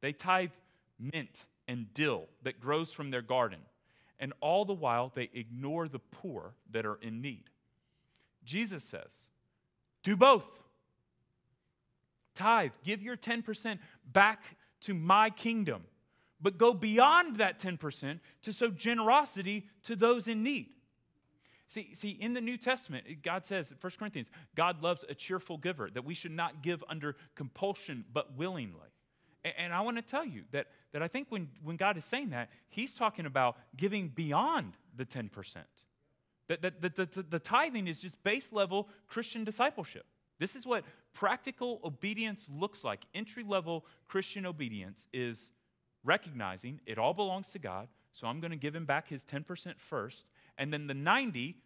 [0.00, 0.50] They tithe
[0.98, 3.60] mint and dill that grows from their garden.
[4.20, 7.44] And all the while, they ignore the poor that are in need.
[8.44, 9.12] Jesus says,
[10.02, 10.46] do both
[12.34, 13.78] tithe, give your 10%
[14.12, 14.42] back
[14.82, 15.82] to my kingdom.
[16.40, 20.68] But go beyond that 10% to show generosity to those in need.
[21.68, 25.88] See, see, in the New Testament, God says, 1 Corinthians, God loves a cheerful giver,
[25.92, 28.88] that we should not give under compulsion, but willingly.
[29.44, 32.04] And, and I want to tell you that, that I think when, when God is
[32.04, 35.28] saying that, He's talking about giving beyond the 10%.
[36.48, 40.04] That, that, that, the, the tithing is just base level Christian discipleship.
[40.40, 43.02] This is what practical obedience looks like.
[43.14, 45.50] Entry level Christian obedience is
[46.02, 49.74] recognizing it all belongs to God, so I'm going to give him back his 10%
[49.78, 50.24] first,
[50.58, 51.56] and then the 90,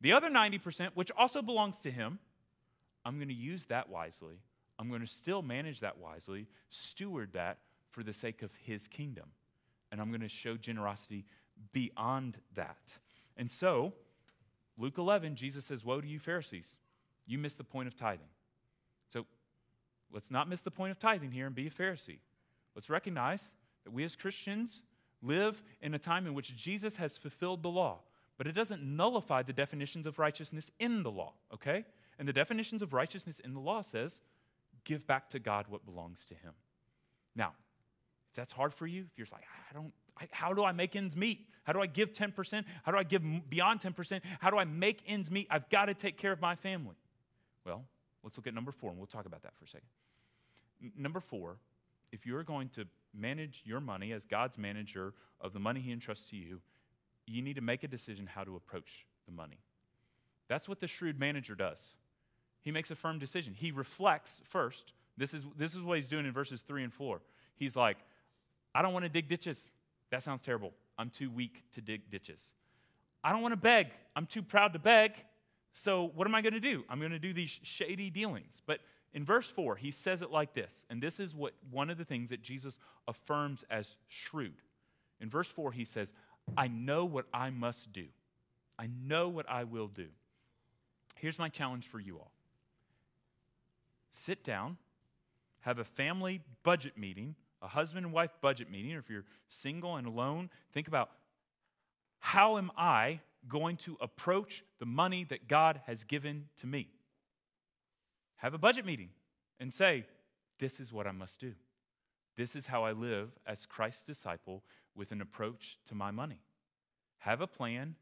[0.00, 2.18] the other 90%, which also belongs to him,
[3.04, 4.36] I'm going to use that wisely.
[4.78, 7.58] I'm going to still manage that wisely, steward that
[7.92, 9.26] for the sake of his kingdom.
[9.90, 11.24] And I'm going to show generosity
[11.72, 12.78] beyond that.
[13.36, 13.92] And so,
[14.76, 16.76] Luke 11, Jesus says, Woe to you, Pharisees!
[17.26, 18.28] you miss the point of tithing.
[19.10, 19.26] So
[20.12, 22.18] let's not miss the point of tithing here and be a Pharisee.
[22.74, 23.52] Let's recognize
[23.84, 24.82] that we as Christians
[25.22, 28.00] live in a time in which Jesus has fulfilled the law,
[28.38, 31.84] but it doesn't nullify the definitions of righteousness in the law, okay?
[32.18, 34.20] And the definitions of righteousness in the law says,
[34.84, 36.52] give back to God what belongs to him.
[37.36, 37.52] Now,
[38.32, 40.96] if that's hard for you, if you're like, I don't, I, how do I make
[40.96, 41.46] ends meet?
[41.64, 42.64] How do I give 10%?
[42.82, 44.22] How do I give beyond 10%?
[44.40, 45.46] How do I make ends meet?
[45.50, 46.96] I've got to take care of my family.
[47.66, 47.84] Well,
[48.24, 49.86] let's look at number four, and we'll talk about that for a second.
[50.82, 51.58] N- number four,
[52.10, 56.30] if you're going to manage your money as God's manager of the money He entrusts
[56.30, 56.62] to you,
[57.26, 59.58] you need to make a decision how to approach the money.
[60.48, 61.90] That's what the shrewd manager does.
[62.62, 63.52] He makes a firm decision.
[63.54, 64.94] He reflects first.
[65.18, 67.20] This is, this is what he's doing in verses three and four.
[67.56, 67.98] He's like,
[68.74, 69.70] I don't want to dig ditches.
[70.10, 70.72] That sounds terrible.
[70.98, 72.40] I'm too weak to dig ditches.
[73.24, 73.88] I don't want to beg.
[74.16, 75.12] I'm too proud to beg.
[75.74, 76.84] So, what am I going to do?
[76.88, 78.62] I'm going to do these shady dealings.
[78.66, 78.80] But
[79.14, 82.04] in verse 4, he says it like this, and this is what one of the
[82.04, 82.78] things that Jesus
[83.08, 84.54] affirms as shrewd.
[85.20, 86.12] In verse 4, he says,
[86.56, 88.06] I know what I must do.
[88.78, 90.08] I know what I will do.
[91.16, 92.32] Here's my challenge for you all
[94.14, 94.76] sit down,
[95.60, 99.96] have a family budget meeting, a husband and wife budget meeting, or if you're single
[99.96, 101.10] and alone, think about
[102.18, 106.88] how am I going to approach the money that God has given to me?
[108.36, 109.10] Have a budget meeting
[109.60, 110.04] and say,
[110.58, 111.52] This is what I must do.
[112.36, 114.62] This is how I live as Christ's disciple
[114.94, 116.40] with an approach to my money.
[117.18, 117.94] have a plan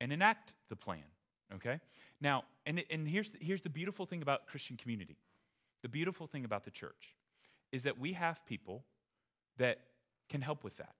[0.00, 1.04] and enact the plan.
[1.54, 1.80] Okay?
[2.20, 5.16] Now, and, and here's, the, here's the beautiful thing about Christian community
[5.82, 7.14] the beautiful thing about the church
[7.70, 8.84] is that we have people
[9.58, 9.78] that
[10.28, 10.94] can help with that.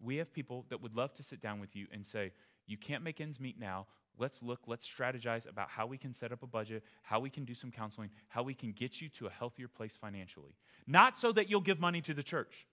[0.00, 2.32] We have people that would love to sit down with you and say,
[2.66, 3.86] You can't make ends meet now.
[4.18, 7.44] Let's look, let's strategize about how we can set up a budget, how we can
[7.44, 10.54] do some counseling, how we can get you to a healthier place financially.
[10.86, 12.66] Not so that you'll give money to the church,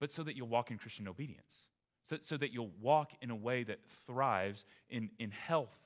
[0.00, 1.64] but so that you'll walk in Christian obedience,
[2.08, 5.76] so, so that you'll walk in a way that thrives in, in health,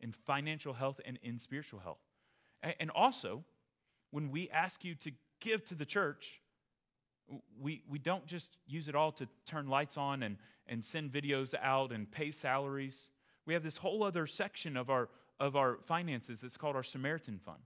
[0.00, 2.00] in financial health, and in spiritual health.
[2.62, 3.44] And, and also,
[4.10, 6.41] when we ask you to give to the church,
[7.60, 11.54] we, we don't just use it all to turn lights on and, and send videos
[11.60, 13.08] out and pay salaries.
[13.46, 15.08] We have this whole other section of our,
[15.40, 17.60] of our finances that's called our Samaritan Fund.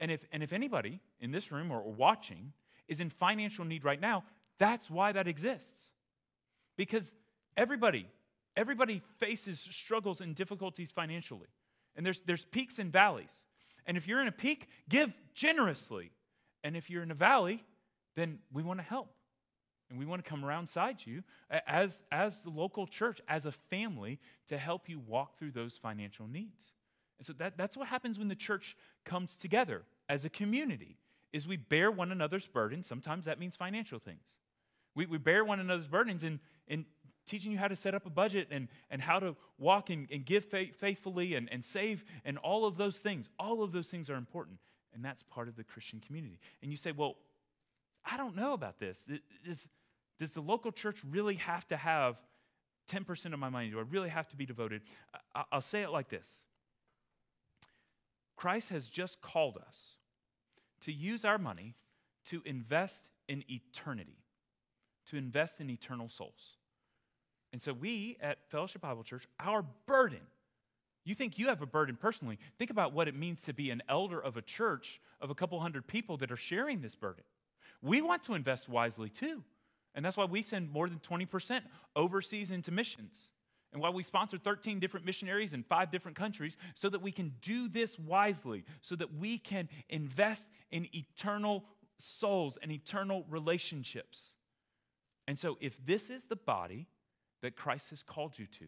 [0.00, 2.52] And if, and if anybody in this room or, watching
[2.86, 4.24] is in financial need right now,
[4.58, 5.90] that's why that exists.
[6.76, 7.12] Because
[7.56, 8.06] everybody,
[8.56, 11.48] everybody faces struggles and difficulties financially.
[11.96, 13.42] And there's, there's peaks and valleys.
[13.86, 16.12] And if you're in a peak, give generously.
[16.62, 17.64] And if you're in a valley,
[18.18, 19.10] then we want to help.
[19.90, 21.22] And we want to come alongside you
[21.66, 26.26] as, as the local church, as a family, to help you walk through those financial
[26.26, 26.74] needs.
[27.18, 30.98] And so that, that's what happens when the church comes together as a community,
[31.32, 32.86] is we bear one another's burdens.
[32.86, 34.26] Sometimes that means financial things.
[34.94, 36.84] We, we bear one another's burdens in, in
[37.26, 40.24] teaching you how to set up a budget and, and how to walk and, and
[40.26, 43.30] give faith, faithfully and, and save and all of those things.
[43.38, 44.58] All of those things are important.
[44.94, 46.40] And that's part of the Christian community.
[46.62, 47.16] And you say, well,
[48.10, 49.04] I don't know about this.
[49.44, 49.66] Is,
[50.18, 52.16] does the local church really have to have
[52.90, 53.70] 10% of my money?
[53.70, 54.82] Do I really have to be devoted?
[55.52, 56.40] I'll say it like this
[58.36, 59.96] Christ has just called us
[60.82, 61.74] to use our money
[62.26, 64.18] to invest in eternity,
[65.08, 66.56] to invest in eternal souls.
[67.52, 70.20] And so, we at Fellowship Bible Church, our burden,
[71.04, 72.38] you think you have a burden personally.
[72.58, 75.58] Think about what it means to be an elder of a church of a couple
[75.60, 77.24] hundred people that are sharing this burden.
[77.82, 79.42] We want to invest wisely too.
[79.94, 81.62] And that's why we send more than 20%
[81.96, 83.30] overseas into missions.
[83.72, 87.34] And why we sponsor 13 different missionaries in five different countries so that we can
[87.42, 91.64] do this wisely, so that we can invest in eternal
[91.98, 94.34] souls and eternal relationships.
[95.26, 96.86] And so, if this is the body
[97.42, 98.66] that Christ has called you to,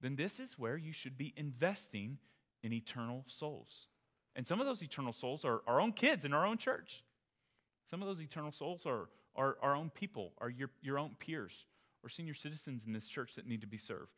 [0.00, 2.18] then this is where you should be investing
[2.62, 3.88] in eternal souls.
[4.34, 7.04] And some of those eternal souls are our own kids in our own church.
[7.90, 11.66] Some of those eternal souls are, are our own people, are your, your own peers,
[12.04, 14.12] or senior citizens in this church that need to be served,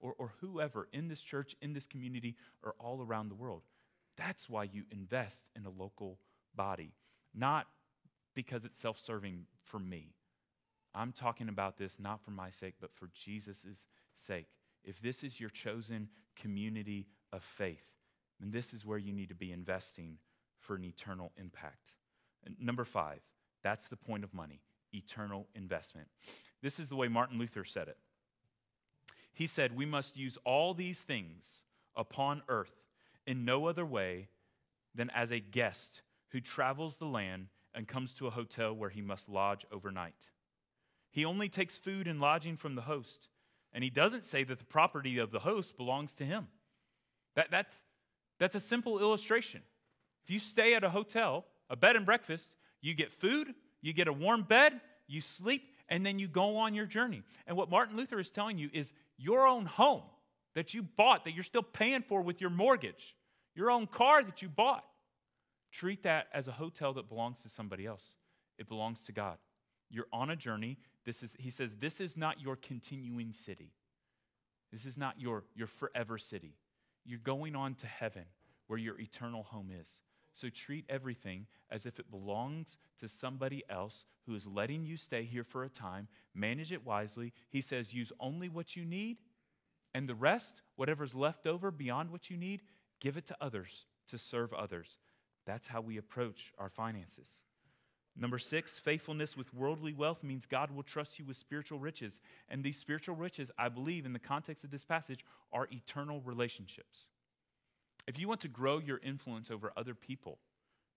[0.00, 3.62] or, or whoever in this church, in this community, or all around the world.
[4.16, 6.18] That's why you invest in a local
[6.54, 6.94] body,
[7.34, 7.66] not
[8.34, 10.14] because it's self serving for me.
[10.94, 14.46] I'm talking about this not for my sake, but for Jesus' sake.
[14.84, 17.84] If this is your chosen community of faith,
[18.40, 20.16] then this is where you need to be investing
[20.58, 21.92] for an eternal impact.
[22.58, 23.20] Number five,
[23.62, 24.60] that's the point of money
[24.94, 26.08] eternal investment.
[26.62, 27.98] This is the way Martin Luther said it.
[29.32, 32.72] He said, We must use all these things upon earth
[33.26, 34.28] in no other way
[34.94, 39.02] than as a guest who travels the land and comes to a hotel where he
[39.02, 40.30] must lodge overnight.
[41.10, 43.28] He only takes food and lodging from the host,
[43.72, 46.48] and he doesn't say that the property of the host belongs to him.
[47.36, 47.76] That, that's,
[48.38, 49.62] that's a simple illustration.
[50.24, 54.08] If you stay at a hotel, a bed and breakfast, you get food, you get
[54.08, 57.22] a warm bed, you sleep, and then you go on your journey.
[57.46, 60.02] And what Martin Luther is telling you is your own home
[60.54, 63.16] that you bought, that you're still paying for with your mortgage,
[63.54, 64.84] your own car that you bought,
[65.72, 68.14] treat that as a hotel that belongs to somebody else.
[68.58, 69.38] It belongs to God.
[69.90, 70.78] You're on a journey.
[71.04, 73.72] This is, he says, this is not your continuing city.
[74.72, 76.56] This is not your, your forever city.
[77.04, 78.24] You're going on to heaven
[78.66, 79.88] where your eternal home is.
[80.38, 85.24] So treat everything as if it belongs to somebody else who is letting you stay
[85.24, 86.06] here for a time.
[86.32, 87.32] Manage it wisely.
[87.50, 89.16] He says, use only what you need,
[89.94, 92.62] and the rest, whatever's left over beyond what you need,
[93.00, 94.98] give it to others to serve others.
[95.44, 97.42] That's how we approach our finances.
[98.16, 102.20] Number six, faithfulness with worldly wealth means God will trust you with spiritual riches.
[102.48, 107.06] And these spiritual riches, I believe, in the context of this passage, are eternal relationships.
[108.08, 110.38] If you want to grow your influence over other people,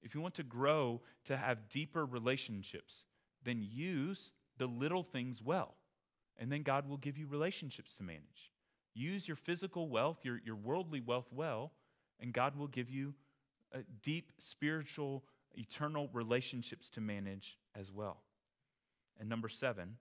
[0.02, 3.04] if you want to grow to have deeper relationships,
[3.44, 5.76] then use the little things well.
[6.40, 8.54] And then God will give you relationships to manage.
[8.94, 11.74] Use your physical wealth, your, your worldly wealth well,
[12.22, 13.14] and God will give you
[13.76, 18.22] uh, deep spiritual, eternal relationships to manage as well.
[19.20, 19.98] And number seven,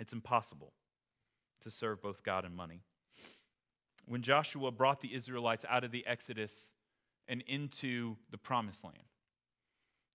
[0.00, 0.72] it's impossible
[1.60, 2.80] to serve both God and money.
[4.06, 6.72] When Joshua brought the Israelites out of the Exodus
[7.28, 8.96] and into the promised land,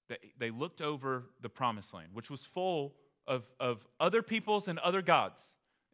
[0.09, 2.95] they, they looked over the promised land, which was full
[3.27, 5.43] of, of other peoples and other gods.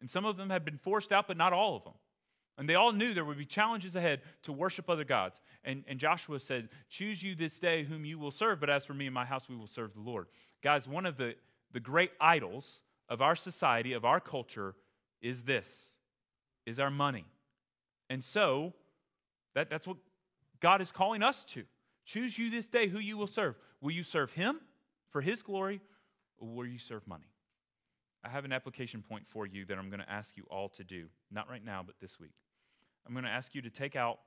[0.00, 1.94] And some of them had been forced out, but not all of them.
[2.56, 5.40] And they all knew there would be challenges ahead to worship other gods.
[5.64, 8.94] And, and Joshua said, Choose you this day whom you will serve, but as for
[8.94, 10.28] me and my house, we will serve the Lord.
[10.62, 11.34] Guys, one of the,
[11.72, 14.76] the great idols of our society, of our culture,
[15.20, 15.96] is this,
[16.64, 17.24] is our money.
[18.14, 18.74] And so,
[19.56, 19.96] that, that's what
[20.60, 21.64] God is calling us to.
[22.04, 23.56] Choose you this day who you will serve.
[23.80, 24.60] Will you serve Him
[25.10, 25.80] for His glory,
[26.38, 27.26] or will you serve money?
[28.22, 30.84] I have an application point for you that I'm going to ask you all to
[30.84, 31.06] do.
[31.32, 32.34] Not right now, but this week.
[33.04, 34.20] I'm going to ask you to take out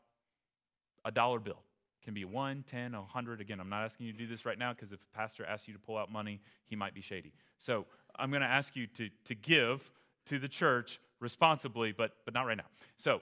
[1.05, 1.61] a dollar bill.
[2.01, 3.39] It can be one, ten, a hundred.
[3.39, 5.65] Again, I'm not asking you to do this right now because if a pastor asks
[5.65, 7.31] you to pull out money, he might be shady.
[7.57, 7.85] So
[8.17, 9.89] I'm going to ask you to, to give
[10.25, 12.67] to the church responsibly, but, but not right now.
[12.97, 13.21] So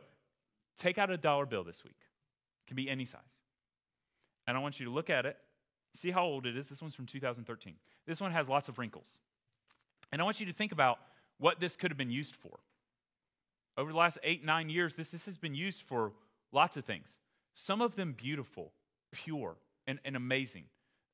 [0.78, 1.98] take out a dollar bill this week.
[2.66, 3.22] It can be any size.
[4.48, 5.38] And I want you to look at it,
[5.96, 6.70] see how old it is.
[6.70, 7.76] This one's from 2013.
[8.06, 9.08] This one has lots of wrinkles.
[10.12, 11.00] And I want you to think about
[11.40, 12.60] what this could have been used for.
[13.78, 16.14] Over the last eight, nine years, this, this has been used for
[16.52, 17.08] lots of things.
[17.56, 18.72] Some of them beautiful,
[19.12, 19.56] pure,
[19.88, 20.66] and, and amazing.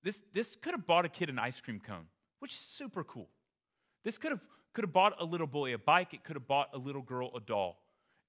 [0.04, 2.06] This, this could have bought a kid an ice cream cone,
[2.40, 3.30] which is super cool.
[4.04, 4.42] This could have,
[4.74, 6.14] could have bought a little boy a bike.
[6.14, 7.78] It could have bought a little girl a doll.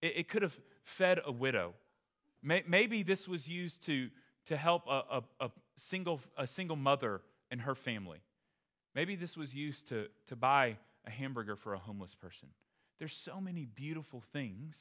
[0.03, 1.75] It, it could have fed a widow.
[2.43, 4.11] May, maybe this was used to,
[4.47, 8.19] to help a, a, a, single, a single mother and her family.
[8.95, 10.77] Maybe this was used to, to buy
[11.07, 12.49] a hamburger for a homeless person.
[12.99, 14.75] There's so many beautiful things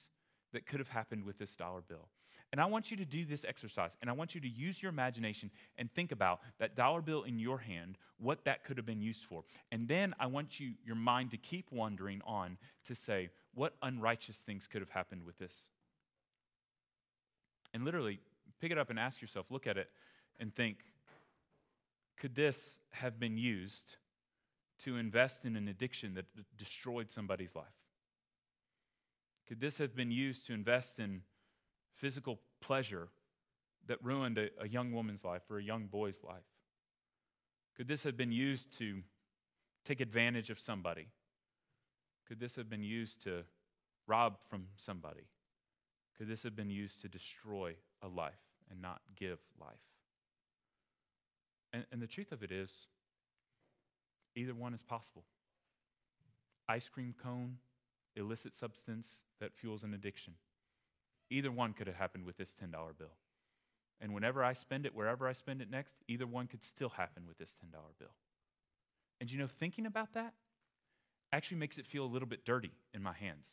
[0.53, 2.09] that could have happened with this dollar bill.
[2.51, 4.89] And I want you to do this exercise, and I want you to use your
[4.89, 9.01] imagination and think about that dollar bill in your hand, what that could have been
[9.01, 9.45] used for.
[9.71, 12.57] And then I want you, your mind to keep wandering on
[12.87, 15.69] to say, what unrighteous things could have happened with this?
[17.73, 18.19] And literally,
[18.59, 19.89] pick it up and ask yourself, look at it,
[20.39, 20.77] and think,
[22.17, 23.95] could this have been used
[24.79, 26.25] to invest in an addiction that
[26.57, 27.65] destroyed somebody's life?
[29.47, 31.21] Could this have been used to invest in
[31.95, 33.09] physical pleasure
[33.87, 36.43] that ruined a, a, young woman's life or a young boy's life?
[37.75, 39.01] Could this have been used to
[39.83, 41.07] take advantage of somebody?
[42.31, 43.43] Could this have been used to
[44.07, 45.27] rob from somebody?
[46.17, 49.83] Could this have been used to destroy a life and not give life?
[51.73, 52.71] And, and the truth of it is,
[54.33, 55.25] either one is possible.
[56.69, 57.57] Ice cream cone,
[58.15, 60.35] illicit substance that fuels an addiction.
[61.29, 63.11] Either one could have happened with this $10 bill.
[63.99, 67.23] And whenever I spend it, wherever I spend it next, either one could still happen
[67.27, 68.15] with this $10 bill.
[69.19, 70.33] And you know, thinking about that
[71.33, 73.47] actually makes it feel a little bit dirty in my hands.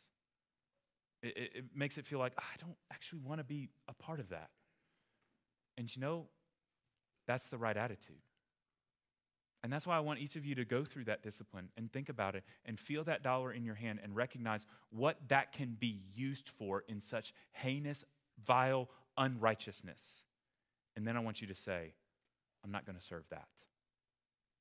[1.21, 3.93] It, it, it makes it feel like oh, I don't actually want to be a
[3.93, 4.49] part of that.
[5.77, 6.25] And you know,
[7.27, 8.21] that's the right attitude.
[9.63, 12.07] And that's why I want each of you to go through that discipline and think
[12.07, 15.99] about it and feel that dollar in your hand and recognize what that can be
[16.15, 18.05] used for in such heinous,
[18.45, 20.23] vile unrighteousness.
[20.95, 21.93] And then I want you to say,
[22.63, 23.47] I'm not going to serve that.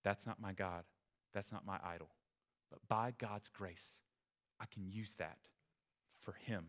[0.02, 0.82] That's not my God.
[1.32, 2.08] That's not my idol.
[2.70, 4.00] But by God's grace,
[4.60, 5.38] I can use that
[6.20, 6.66] for Him,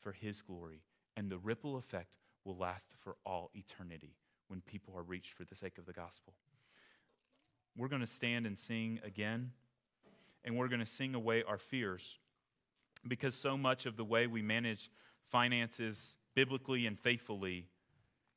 [0.00, 0.82] for His glory.
[1.16, 4.16] And the ripple effect will last for all eternity
[4.48, 6.34] when people are reached for the sake of the gospel.
[7.76, 9.50] We're going to stand and sing again,
[10.44, 12.18] and we're going to sing away our fears
[13.06, 14.90] because so much of the way we manage
[15.30, 17.66] finances biblically and faithfully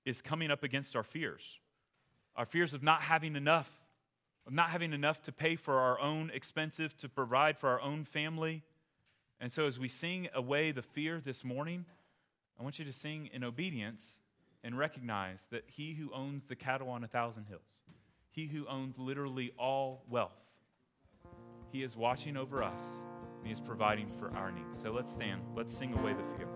[0.05, 1.59] is coming up against our fears.
[2.35, 3.69] Our fears of not having enough,
[4.47, 8.05] of not having enough to pay for our own expensive, to provide for our own
[8.05, 8.63] family.
[9.41, 11.85] And so, as we sing away the fear this morning,
[12.57, 14.17] I want you to sing in obedience
[14.63, 17.81] and recognize that He who owns the cattle on a thousand hills,
[18.31, 20.39] He who owns literally all wealth,
[21.71, 22.81] He is watching over us
[23.37, 24.79] and He is providing for our needs.
[24.81, 26.46] So let's stand, let's sing away the fear.